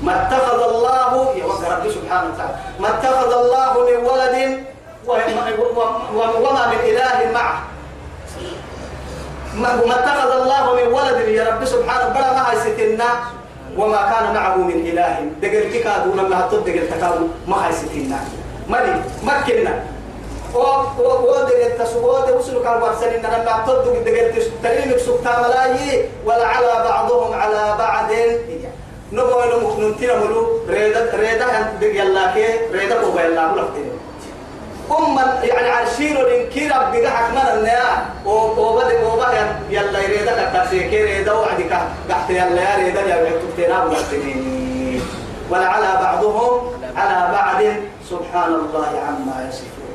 ما 0.02 0.12
اتخذ 0.22 0.60
الله 0.68 1.12
يا 1.36 1.44
رب 1.46 1.84
سبحانه 1.90 2.26
وتعالى. 2.34 2.54
ما 2.80 2.88
اتخذ 2.88 3.30
الله 3.32 3.72
من 3.88 3.98
ولد 4.10 4.36
وما 6.44 6.62
من 6.66 6.80
إله 6.90 7.18
معه. 7.32 7.58
ما 9.60 9.94
اتخذ 9.96 10.30
الله 10.40 10.64
من 10.74 10.86
ولد 10.92 11.18
يا 11.28 11.44
رب 11.54 11.64
سبحانه. 11.64 12.06
بلا 12.12 12.28
ما 12.36 12.54
ستنا. 12.60 13.10
وما 13.76 14.02
كان 14.08 14.34
معه 14.34 14.56
من 14.56 14.78
إله. 14.88 15.14
دقل 15.42 15.64
كادو 15.84 16.10
لما 16.16 16.48
دقل 16.52 16.88
تكادو 16.88 17.28
ما 17.48 17.56
خيستنا 17.62 18.18
مالي؟ 18.68 19.00
مكنا 19.22 19.74
و 20.56 20.62
و 21.02 21.08
و 21.30 21.34
دقل 21.48 21.78
تسوى 21.78 22.32
وصلوا 22.38 22.62
كان 22.64 22.82
ورسلين 22.82 23.22
لما 23.22 23.52
هتو 23.56 23.72
دقل 23.82 24.42
تليمك 24.62 24.98
سبتا 24.98 25.32
ملاي 25.42 26.04
ولا 26.26 26.46
على 26.46 26.72
بعضهم 26.88 27.32
على 27.34 27.74
بعض 27.78 28.10
نبغى 29.12 29.44
نمتنا 29.78 30.14
ملو 30.20 30.60
ريدا 30.68 31.10
ريدا 31.14 31.46
يلا 31.82 32.34
كي 32.34 32.46
ريدا 32.72 33.00
بوبا 33.02 33.22
يلا 33.22 33.46
ملفتين 33.52 33.90
أم 34.98 35.18
يعني 35.42 35.68
عرشين 35.70 36.16
الإنكير 36.16 36.68
بقى 36.68 37.10
حكمنا 37.10 37.54
النيا 37.54 38.06
وبدأ 38.26 39.06
وبدأ 39.06 39.56
يلا 39.70 39.98
يريدا 40.00 40.32
كتاسي 40.50 40.88
كي 40.90 41.04
ريدا 41.04 41.32
وعدك 41.32 41.72
قحت 42.10 42.30
يلا 42.30 42.62
يا 42.62 42.76
ريدا 42.84 43.00
يا 43.00 43.16
بيتنا 43.56 43.84
ملفتين 43.84 45.02
ولا 45.50 45.66
على 45.66 45.90
بعضهم 46.02 46.72
على 46.96 47.32
بعض 47.32 47.60
سبحان 48.10 48.54
الله 48.54 48.86
عما 49.08 49.48
يصفون. 49.48 49.85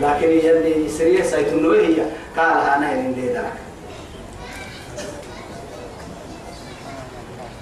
لكن 0.00 0.28
يلي 0.28 0.88
سريع 0.88 1.24
سيتنويه 1.24 2.06
قال 2.36 2.56
أنا 2.76 2.92
هندي 2.92 3.28
ذلك 3.28 3.52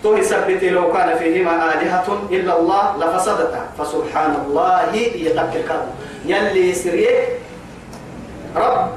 تو 0.02 0.16
ثبت 0.22 0.64
لو 0.64 0.92
كان 0.92 1.18
فيهما 1.18 1.74
آلهة 1.74 2.08
إلا 2.30 2.58
الله 2.58 2.96
لفسدتا. 2.96 3.62
فسبحان 3.78 4.34
الله 4.46 4.92
كرم 5.68 5.86
يلي 6.24 6.74
سريه 6.74 7.28
رب. 8.56 8.88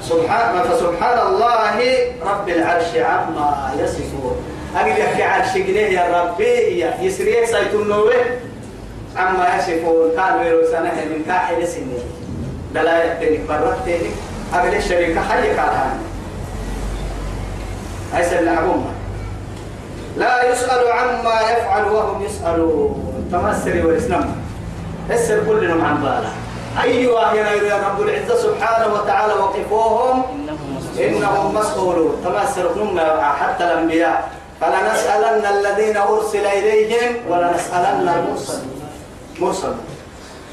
سبحان 0.00 0.62
فسبحان 0.62 1.18
الله 1.26 1.76
رب 2.24 2.48
العرش 2.48 2.96
عما 2.96 3.72
يصفون. 3.80 4.36
أقول 4.76 4.90
لك 4.90 5.20
عرش 5.20 5.52
جنيه 5.54 5.88
يا 6.00 6.04
ربي 6.08 6.78
يا 6.80 6.98
يسريه 7.00 7.44
سيتنوه 7.44 8.14
عما 9.16 9.44
يصفون. 9.56 10.10
قالوا 10.16 10.42
يرو 10.42 10.64
سنة 10.72 10.96
من 11.04 11.22
كاحل 11.26 11.68
سنين. 11.68 12.23
دلا 12.74 13.04
يتنك 13.04 13.40
برتنك 13.48 14.10
أقول 14.54 14.74
الشريك 14.74 15.18
حي 15.18 15.42
كالهان 15.54 15.98
هاي 18.12 18.24
سنة 18.24 18.84
لا 20.16 20.50
يسأل 20.50 20.92
عما 20.92 21.40
يفعل 21.40 21.84
وهم 21.84 22.22
يسألون. 22.22 23.28
تمسري 23.32 23.82
والإسلام. 23.82 24.36
اسر 25.10 25.38
كلنا 25.46 25.86
عن 25.86 26.02
باله 26.02 26.32
أيها 26.82 27.34
يا 27.34 27.76
رب 27.88 28.00
العزة 28.00 28.36
سبحانه 28.42 28.94
وتعالى 28.94 29.34
وقفوهم. 29.34 30.22
إنهم 30.98 31.54
مسؤولون. 31.54 32.22
تمسر 32.24 32.66
نما 32.78 33.22
حتى 33.22 33.64
الأنبياء. 33.64 34.30
فلنسألن 34.60 35.44
الذين 35.46 35.96
أرسل 35.96 36.46
إليهم 36.46 37.16
ولنسألن 37.30 38.08
المرسلين. 38.08 38.80
مرسل 39.40 39.74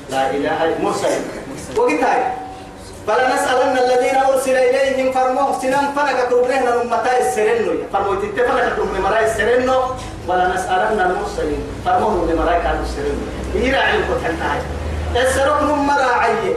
لا 0.10 0.30
إله 0.30 0.66
إلا 0.66 0.82
مرسل 0.82 1.41
وقتها 1.78 2.34
فلنسألن 3.08 3.76
الذين 3.78 4.16
أرسل 4.16 4.56
إليهم 4.56 5.12
فرموه. 5.12 5.60
سنان 5.62 5.86
فنك 5.98 6.30
كربرهن 6.30 6.68
المتا 6.68 7.18
السرنو. 7.18 7.90
فرموه 7.94 8.16
تتفنك 8.22 8.66
كربرهن 8.78 9.02
مراي 9.02 9.26
السرنو. 9.26 9.80
ولنسألن 10.28 11.00
المرسلين. 11.02 11.64
فرموه 11.86 12.14
لمراي 12.30 12.62
كانوا 12.62 12.86
السرنو. 12.86 13.24
يراعي 13.58 13.98
الفتحة 13.98 14.62
السرق 15.18 15.60
مرا 15.62 16.12
عي 16.24 16.56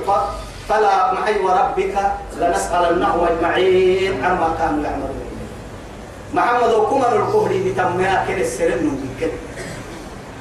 فلا 0.68 1.12
معي 1.12 1.36
وربك. 1.40 1.94
لنسألنهم 2.40 3.20
أجمعين 3.24 4.24
عما 4.24 4.48
كانوا 4.58 4.84
يعملون. 4.84 5.24
محمد 6.34 6.72
وكمن 6.72 7.12
الكهري 7.12 7.58
بتمها 7.66 8.24
كل 8.28 8.40
السرنو 8.40 8.90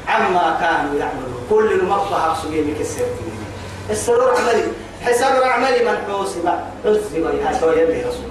عما 0.08 0.46
كانوا 0.62 0.94
يعملون. 1.00 1.40
كل 1.50 1.68
المطبخ 1.80 2.44
سجيمك 2.44 2.82
السرنو. 2.82 3.33
السرور 3.90 4.32
عملي. 4.38 4.64
حساب 5.02 5.44
عملي 5.44 5.86
من 5.86 5.98
حوسب 6.08 6.50
حسب 6.86 7.16
يا 7.16 7.60
شوية 7.60 7.84
اللي 7.84 8.02
رسول. 8.02 8.30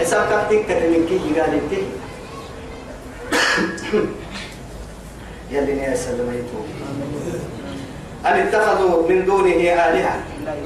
حساب 0.00 0.22
كفتك 0.22 0.70
من 0.70 1.06
كي 1.08 1.40
قال 1.40 1.54
انت 1.54 1.72
يلي 5.50 5.72
نيا 5.74 5.96
سلميتو 5.96 6.60
أن 8.26 8.32
اتخذوا 8.32 9.08
من 9.08 9.24
دونه 9.24 9.54
آلهة؟ 9.54 10.20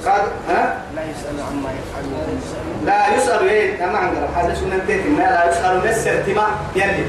قال 0.07 0.23
ها؟ 0.49 0.83
لا 0.97 1.03
يسأل 1.03 1.41
عما 1.51 1.71
يفعل 1.71 2.05
وهم 2.13 2.39
يسألون 2.43 2.87
لا 2.87 3.17
يسأل 3.17 3.49
إيه؟ 3.49 3.87
ما 3.87 3.99
عندنا. 3.99 4.27
هذا 4.27 4.55
شو 4.55 4.67
ننتهي؟ 4.67 5.09
لا 5.19 5.51
يسأل 5.51 5.79
مسر 5.79 6.23
تما 6.23 6.47
يلي. 6.77 7.05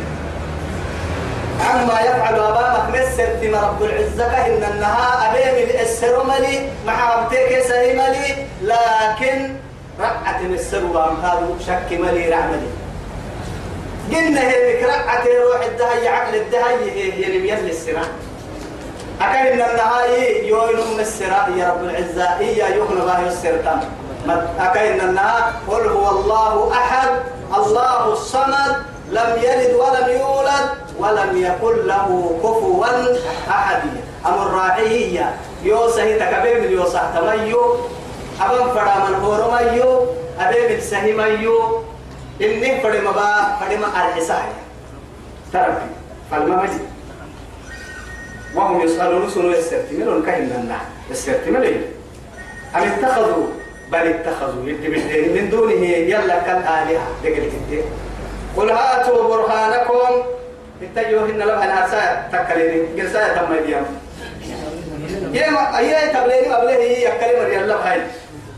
عما 1.61 1.99
يفعل 2.01 2.35
أمامك 2.39 2.89
مسر 2.89 3.27
تما 3.41 3.61
رب 3.61 3.83
العزة 3.83 4.45
إن 4.45 4.63
النها 4.73 5.31
أبيم 5.31 5.69
السر 5.81 6.23
ملي 6.23 6.69
مع 6.87 6.93
عبتك 6.93 7.63
سهملي 7.69 8.35
لكن 8.61 9.55
رقعة 9.99 10.41
السر 10.41 10.85
هذا 11.23 11.47
شك 11.67 11.91
ملي 11.99 12.29
رعملي 12.29 12.67
قلنا 14.11 14.41
هيك 14.49 14.83
رقعة 14.83 15.23
روح 15.43 15.61
الدهي 15.65 16.07
عقل 16.07 16.35
الدهي 16.35 16.91
هي 16.91 17.23
يلي 17.23 17.71
السران 17.71 18.07
أكاد 19.21 19.47
إن 19.47 19.69
النهاية 19.69 20.47
يوين 20.47 20.99
السراء 20.99 21.51
يا 21.57 21.69
رب 21.69 21.83
العزة 21.83 22.37
هي 22.39 22.77
يغنى 22.77 23.01
الله 23.01 23.27
السرطان. 23.27 23.79
أكاد 24.59 24.99
إن 24.99 25.09
النهاية 25.09 25.53
قل 25.67 25.87
هو 25.87 26.09
الله 26.09 26.71
أحد 26.73 27.09
الله 27.57 28.13
الصمد 28.13 28.75
لم 29.11 29.29
يلد 29.43 29.73
ولم 29.73 30.07
يولد 30.09 30.67
ولم 30.99 31.31
يكن 31.37 31.87
له 31.87 32.39
كفوا 32.43 32.85
أحد. 33.49 33.81
أم 34.25 34.33
الراعية 34.33 35.35
يوسه 35.63 36.17
تكبير 36.17 36.71
يوسه 36.71 37.11
تميو 37.15 37.75
أبم 38.41 38.69
فرا 38.73 39.09
من 39.09 39.15
هورو 39.15 39.51
ميو 39.51 40.05
أبي 40.39 40.75
من 40.75 40.81
سهي 40.81 41.13
ميو. 41.13 41.83
إني 42.41 42.81
فرد 42.81 43.03
مبا 43.03 43.57
فرد 43.59 43.77
ما 43.79 43.87
أرحسايا 43.87 44.53
تربي 45.53 45.89
فالممجد 46.31 46.81
وهم 48.55 48.81
يسألون 48.81 49.29
سنو 49.29 49.49
يسترتملون 49.49 50.23
كهن 50.25 50.63
لنا 50.63 50.79
يسترتملون. 51.11 51.81
أم 52.75 52.81
اتخذوا؟ 52.81 53.47
بل 53.91 54.07
اتخذوا. 54.07 54.69
يدي 54.69 55.41
من 55.41 55.49
دونه 55.49 55.85
يلا 56.11 56.39
كالآلهة. 56.39 57.07
دقل 57.23 57.51
كده 57.71 57.83
قل 58.57 58.69
هاتوا 58.71 59.27
برهانكم. 59.27 60.23
اتجوهن 60.81 61.37
لها 61.37 61.65
ناسا 61.65 62.27
تكليني. 62.31 63.01
قرسايا 63.01 63.33
تم 63.33 63.53
يديهم 63.53 63.85
يا 65.33 65.77
أيه 65.77 66.13
تبليني 66.13 66.55
أبليه 66.55 66.75
هي 66.75 67.05
يكلم 67.05 67.45
رجال 67.45 67.63
الله 67.63 67.75
هاي 67.75 68.01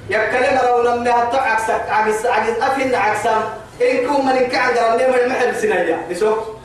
يكلم 0.09 0.59
رو 0.67 0.81
لما 0.81 1.11
هتو 1.11 1.37
عكس 1.37 1.69
عكس 1.69 2.25
عكس 2.25 2.61
أفين 2.61 2.95
عكسام. 2.95 3.41
إنكم 3.81 4.25
من 4.25 4.47
كعد 4.47 4.77
رمي 4.77 5.07
من 5.07 5.19
المحل 5.19 5.55
سنيا 5.55 5.97
بسوق 6.11 6.55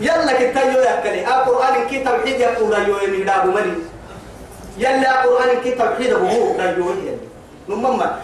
يلا 0.00 0.32
كتايو 0.32 0.80
يكلي. 0.80 1.20
القرآن 1.20 1.88
كي 1.90 2.04
توحيد 2.04 2.40
يقول 2.40 2.72
يو 2.88 2.98
يميداب 2.98 3.46
ملي 3.46 3.78
يلا 4.78 5.24
القرآن 5.24 5.60
كي 5.64 5.70
توحيد 5.70 6.12
هو 6.12 6.60
يو 6.78 6.90
يلي 6.90 7.16
نمما 7.68 8.18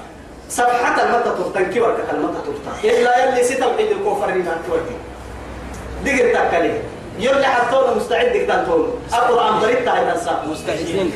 صفحة 0.51 1.03
المتى 1.03 1.31
تفتنكي 1.39 1.81
ورك 1.81 2.05
المتى 2.13 2.39
تفتن. 2.47 2.89
إلا 2.89 3.25
يلي 3.25 3.45
سي 3.45 3.55
توحيد 3.55 3.91
الكفر 3.91 4.35
ما 4.35 4.57
توحيد 4.69 4.99
دقر 6.05 6.49
تكلي 6.49 6.81
يلا 7.19 7.47
حطونا 7.47 7.95
مستعد 7.95 8.37
كتانتون 8.37 9.01
القرآن 9.15 9.61
بريد 9.61 9.85
تاعي 9.85 10.05
مستعدين 10.47 11.13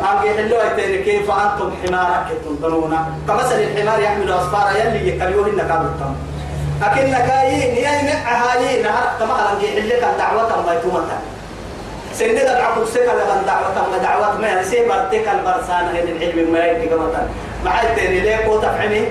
عم 0.00 0.26
يحلوا 0.26 0.62
ايتين 0.62 1.04
كيف 1.04 1.30
أنتم 1.30 1.72
حمارك 1.82 2.26
تنظرون؟ 2.44 2.96
كمثل 3.28 3.54
الحمار 3.60 4.00
يحمل 4.00 4.32
اسفارا 4.32 4.70
يلي 4.70 5.08
يكليوهن 5.08 5.58
كابتن 5.58 6.14
أكنك 6.82 7.30
أي 7.30 7.54
هي 7.56 7.86
هاي 7.86 8.82
نهار 8.82 9.08
كما 9.20 9.34
لم 9.34 9.64
يحلك 9.64 10.04
الدعوة 10.12 10.66
ما 10.66 10.74
يتومتها 10.74 11.20
سند 12.14 12.38
العقل 12.38 12.88
سكا 12.88 13.10
لمن 13.10 13.42
دعوة 13.46 13.88
ما 13.90 13.98
دعوة 13.98 14.38
ما 14.38 14.60
يسي 14.60 14.88
برتك 14.88 15.28
البرسان 15.28 15.84
هين 15.94 16.08
العلم 16.16 16.52
ما 16.52 16.72
مثلا 16.72 17.26
مع 17.64 17.82
التاني 17.82 18.20
ليه 18.20 18.36
قوة 18.36 18.60
تفعمي 18.62 19.08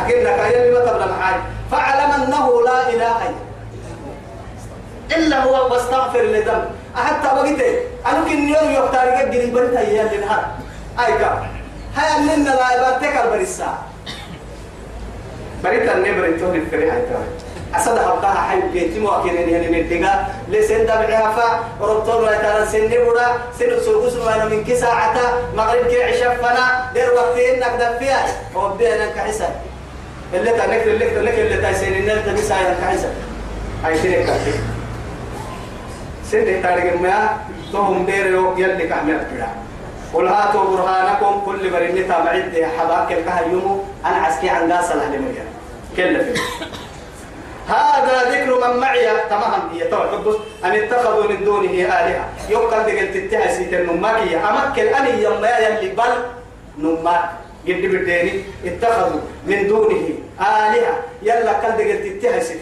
أكنك 0.00 0.26
أي 0.26 0.70
ما 0.70 0.80
تبلا 0.80 1.06
معاي 1.06 1.34
فاعلم 1.70 2.22
أنه 2.22 2.62
لا 2.62 2.88
إله 2.88 3.16
إلا 5.16 5.42
هو 5.44 5.72
واستغفر 5.72 6.22
لذنب 6.22 6.64
حتى 6.96 7.28
بقيت 7.34 7.60
أنا 8.06 8.24
كن 8.24 8.48
يوم 8.48 8.70
يختار 8.70 9.08
قد 9.08 9.52
بريت 9.52 9.76
أيام 9.76 10.06
لنهار 10.06 10.44
أيكا 11.06 11.46
هاي 11.96 12.34
أننا 12.34 12.50
لا 12.50 12.90
برتك 12.90 13.16
البرسان 13.24 13.74
بريت 15.64 15.90
النبر 15.90 16.26
انتون 16.26 16.54
الفريحة 16.54 16.96
أسد 17.74 17.98
حبتها 17.98 18.34
حي 18.34 18.60
بيتي 18.72 19.00
مواكين 19.00 19.48
يعني 19.48 19.68
من 19.68 19.88
تيجا 19.88 20.26
لسن 20.48 20.82
دبعها 20.82 21.32
فا 21.32 21.60
وربطون 21.80 22.24
ويتانا 22.24 22.64
سن 22.64 22.88
بودا 22.88 23.26
سن 23.58 23.80
سوقس 23.84 24.16
وأنا 24.16 24.44
من 24.44 24.64
كي 24.64 24.76
ساعة. 24.76 25.16
مغرب 25.56 25.86
كي 25.86 26.04
عشاء 26.04 26.36
فنا. 26.36 26.90
دير 26.94 27.14
وقتين 27.14 27.60
نقدر 27.60 27.98
فيها 27.98 28.26
وبينا 28.54 29.06
كحسن. 29.06 29.48
اللي 30.34 30.50
تنك 30.50 30.82
اللي 30.86 31.10
تنك 31.10 31.34
اللي 31.34 31.56
تايسين 31.56 31.92
النال 31.92 32.26
تبي 32.26 32.42
سايا 32.42 32.76
كحسن. 32.80 33.12
أي 33.86 33.98
تلك 33.98 34.26
كافي 34.26 34.52
سنة 36.30 36.62
تاريخ 36.62 36.94
ما 37.00 37.36
توهم 37.72 38.06
ديريو 38.06 38.58
يلي 38.58 38.88
كامل 38.88 39.26
بلا 39.32 39.46
قل 40.14 40.28
هاتوا 40.28 40.64
برهانكم. 40.64 41.42
كل 41.46 41.72
مريم 41.72 42.08
تابعد 42.08 42.66
حباك 42.78 43.12
الكهيوم. 43.12 43.88
أنا 44.06 44.16
عسكي 44.16 44.48
عن 44.48 44.72
قاس 44.72 44.92
الأهل 44.92 45.36
كل 45.96 46.24
في 46.24 46.40
هذا 47.70 48.30
ذكر 48.30 48.50
من 48.68 48.80
معي. 48.80 49.06
تمام. 49.30 49.62
هي 49.72 49.84
توحد 49.84 50.26
أن 50.64 50.72
اتخذوا 50.72 51.24
من 51.30 51.44
دونه 51.44 51.70
آلهة. 51.70 52.24
يقال 52.48 52.82
دقل 52.86 53.14
تتها 53.14 53.54
سيت 53.54 53.72
النماكية 53.74 54.50
أمكن 54.50 54.86
أن 54.94 55.06
يوم 55.18 55.44
يلي 55.44 55.88
بل 55.98 56.12
نماك. 56.78 57.24
قد 57.68 57.82
بديني. 57.92 58.44
اتخذوا 58.64 59.20
من 59.46 59.68
دونه 59.68 60.08
آلهة. 60.40 60.94
يلا 61.22 61.52
قال 61.52 61.72
دقل 61.78 61.98
تتها 62.04 62.40
سيت. 62.40 62.58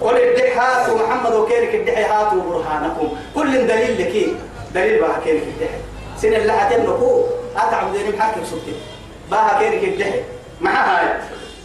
قل 0.00 0.16
الدحي 0.16 0.52
هاتوا 0.58 0.98
محمد 0.98 1.34
وكيرك 1.34 1.74
الدحي 1.74 2.04
هاتوا 2.04 2.42
برهانكم. 2.42 3.08
كل 3.34 3.66
دليل 3.66 3.92
لك. 4.00 4.14
دليل 4.74 5.00
بها 5.00 5.20
كيرك 5.24 5.42
الدحي 5.42 5.78
سن 6.16 6.34
اللي 6.34 6.52
هتنقو 6.52 7.24
أتعبدين 7.56 8.16
محاكم 8.16 8.44
سبتين 8.44 8.74
بها 9.30 9.58
كيرك 9.58 9.84
الدحي 9.84 10.20
معها 10.60 11.00
هاي. 11.00 11.08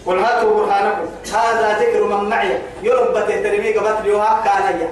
قل 0.06 0.20
هاتوا 0.20 0.54
برهانكم. 0.54 1.06
هذا 1.34 1.80
ذكر 1.80 2.04
من 2.04 2.30
معي. 2.30 2.58
يربى 2.84 3.20
تهترمي 3.20 3.74
قبط 3.74 4.02
ليوها 4.04 4.41
كان 4.45 4.89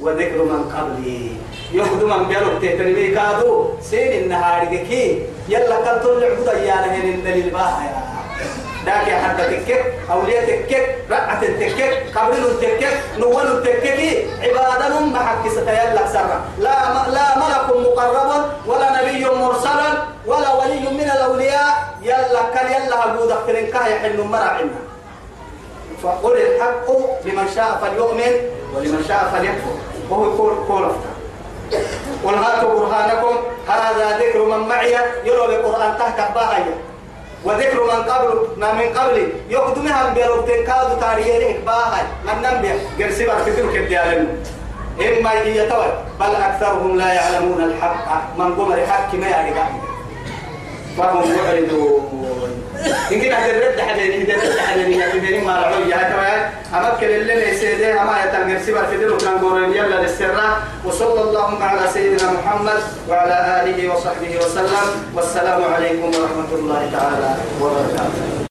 وذكر 0.00 0.42
من 0.42 0.72
قبلي. 0.76 1.30
يهدو 1.72 2.06
من 2.06 2.28
بيلوك 2.28 2.62
تهترمي 2.62 3.08
كادو. 3.14 3.68
سين 3.82 4.22
النهار 4.22 4.66
كي. 4.66 5.26
يلا 5.48 5.76
كنت 5.76 6.06
العبد 6.06 6.46
يا 6.46 6.74
لهن 6.74 7.22
دليل 7.24 7.50
باها 7.50 8.04
داك 8.86 9.08
يا 9.08 9.18
حد 9.18 9.36
تكك 9.36 9.94
أولياء 10.10 10.44
تكك 10.46 10.96
رقعة 11.10 11.40
تكك 11.40 12.06
قبل 12.16 12.60
تكك 12.60 13.00
نول 13.18 13.62
تكك 13.64 14.26
عبادة 14.42 15.18
حق 15.18 15.48
ستيلك 15.48 16.06
سرا. 16.12 16.40
لا 16.58 16.76
لا 17.10 17.26
ملك 17.38 17.76
مقرب 17.76 18.44
ولا 18.66 19.02
نبي 19.02 19.24
مرسل 19.24 19.80
ولا 20.26 20.54
ولي 20.54 20.80
من 20.80 21.10
الأولياء. 21.16 21.87
يلا 22.02 22.42
كان 22.54 22.66
يلا 22.72 23.04
أبو 23.04 23.26
دكتورين 23.26 23.66
كاه 23.66 23.86
يحل 23.86 24.20
مرعنا 24.20 24.78
فقل 26.02 26.32
الحق 26.32 26.88
لمن 27.24 27.48
شاء 27.54 27.78
فليؤمن 27.82 28.32
ولمن 28.74 29.04
شاء 29.08 29.30
فليكفر. 29.32 29.74
وهو 30.10 30.24
يقول 30.24 30.54
قول 30.68 30.92
قل 32.24 32.34
هاتوا 32.34 32.80
برهانكم. 32.80 33.36
هذا 33.68 34.18
ذكر 34.18 34.44
من 34.44 34.68
معي. 34.68 34.96
يروي 35.24 35.56
القرآن 35.56 35.98
تحت 35.98 36.34
باهية 36.34 36.74
وذكر 37.44 37.84
من 37.84 38.02
قبل 38.02 38.46
ما 38.56 38.72
من 38.72 38.98
قبل. 38.98 39.32
يقدمها 39.48 40.14
بيروتين 40.14 40.64
كادو 40.64 41.00
تاريخ 41.00 41.56
باهي 41.66 42.02
من 42.24 42.42
نبي 42.42 42.72
في 43.44 43.52
تلك 43.56 43.76
الديالين 43.76 44.42
إما 45.00 45.32
يتوى. 45.32 45.92
بل 46.20 46.34
أكثرهم 46.34 46.98
لا 46.98 47.12
يعلمون 47.12 47.64
الحق. 47.64 48.38
من 48.38 48.54
قمر 48.54 48.86
حق 48.86 49.14
ما 49.14 49.28
يعني 49.28 49.50
فهم 50.98 51.24
معرضون. 51.36 52.18
إن 53.12 53.20
كنا 53.20 53.36
حبيبي 53.36 54.24
ترد 54.24 54.58
حبيبي 54.58 54.96
يا 54.98 55.08
حبيبي 55.08 55.38
ما 55.38 55.56
رأوا 55.56 55.86
يا 55.86 55.96
تمام 55.96 56.40
أما 56.74 56.96
كل 57.00 57.06
اللي 57.06 57.50
نسيده 57.50 58.02
أما 58.02 58.24
يتنقل 58.24 58.60
سبر 58.66 58.86
في 58.90 58.96
دلو 58.96 59.16
كان 59.16 59.38
قولين 59.38 59.72
يلا 59.72 60.00
للسرة. 60.02 60.56
وصلى 60.84 61.20
الله 61.20 61.64
على 61.64 61.88
سيدنا 61.94 62.32
محمد 62.32 62.80
وعلى 63.08 63.62
آله 63.62 63.94
وصحبه 63.94 64.32
وسلم. 64.38 64.86
والسلام 65.14 65.64
عليكم 65.74 66.06
ورحمة 66.06 66.50
الله 66.52 66.90
تعالى 66.92 67.30
وبركاته. 67.60 68.47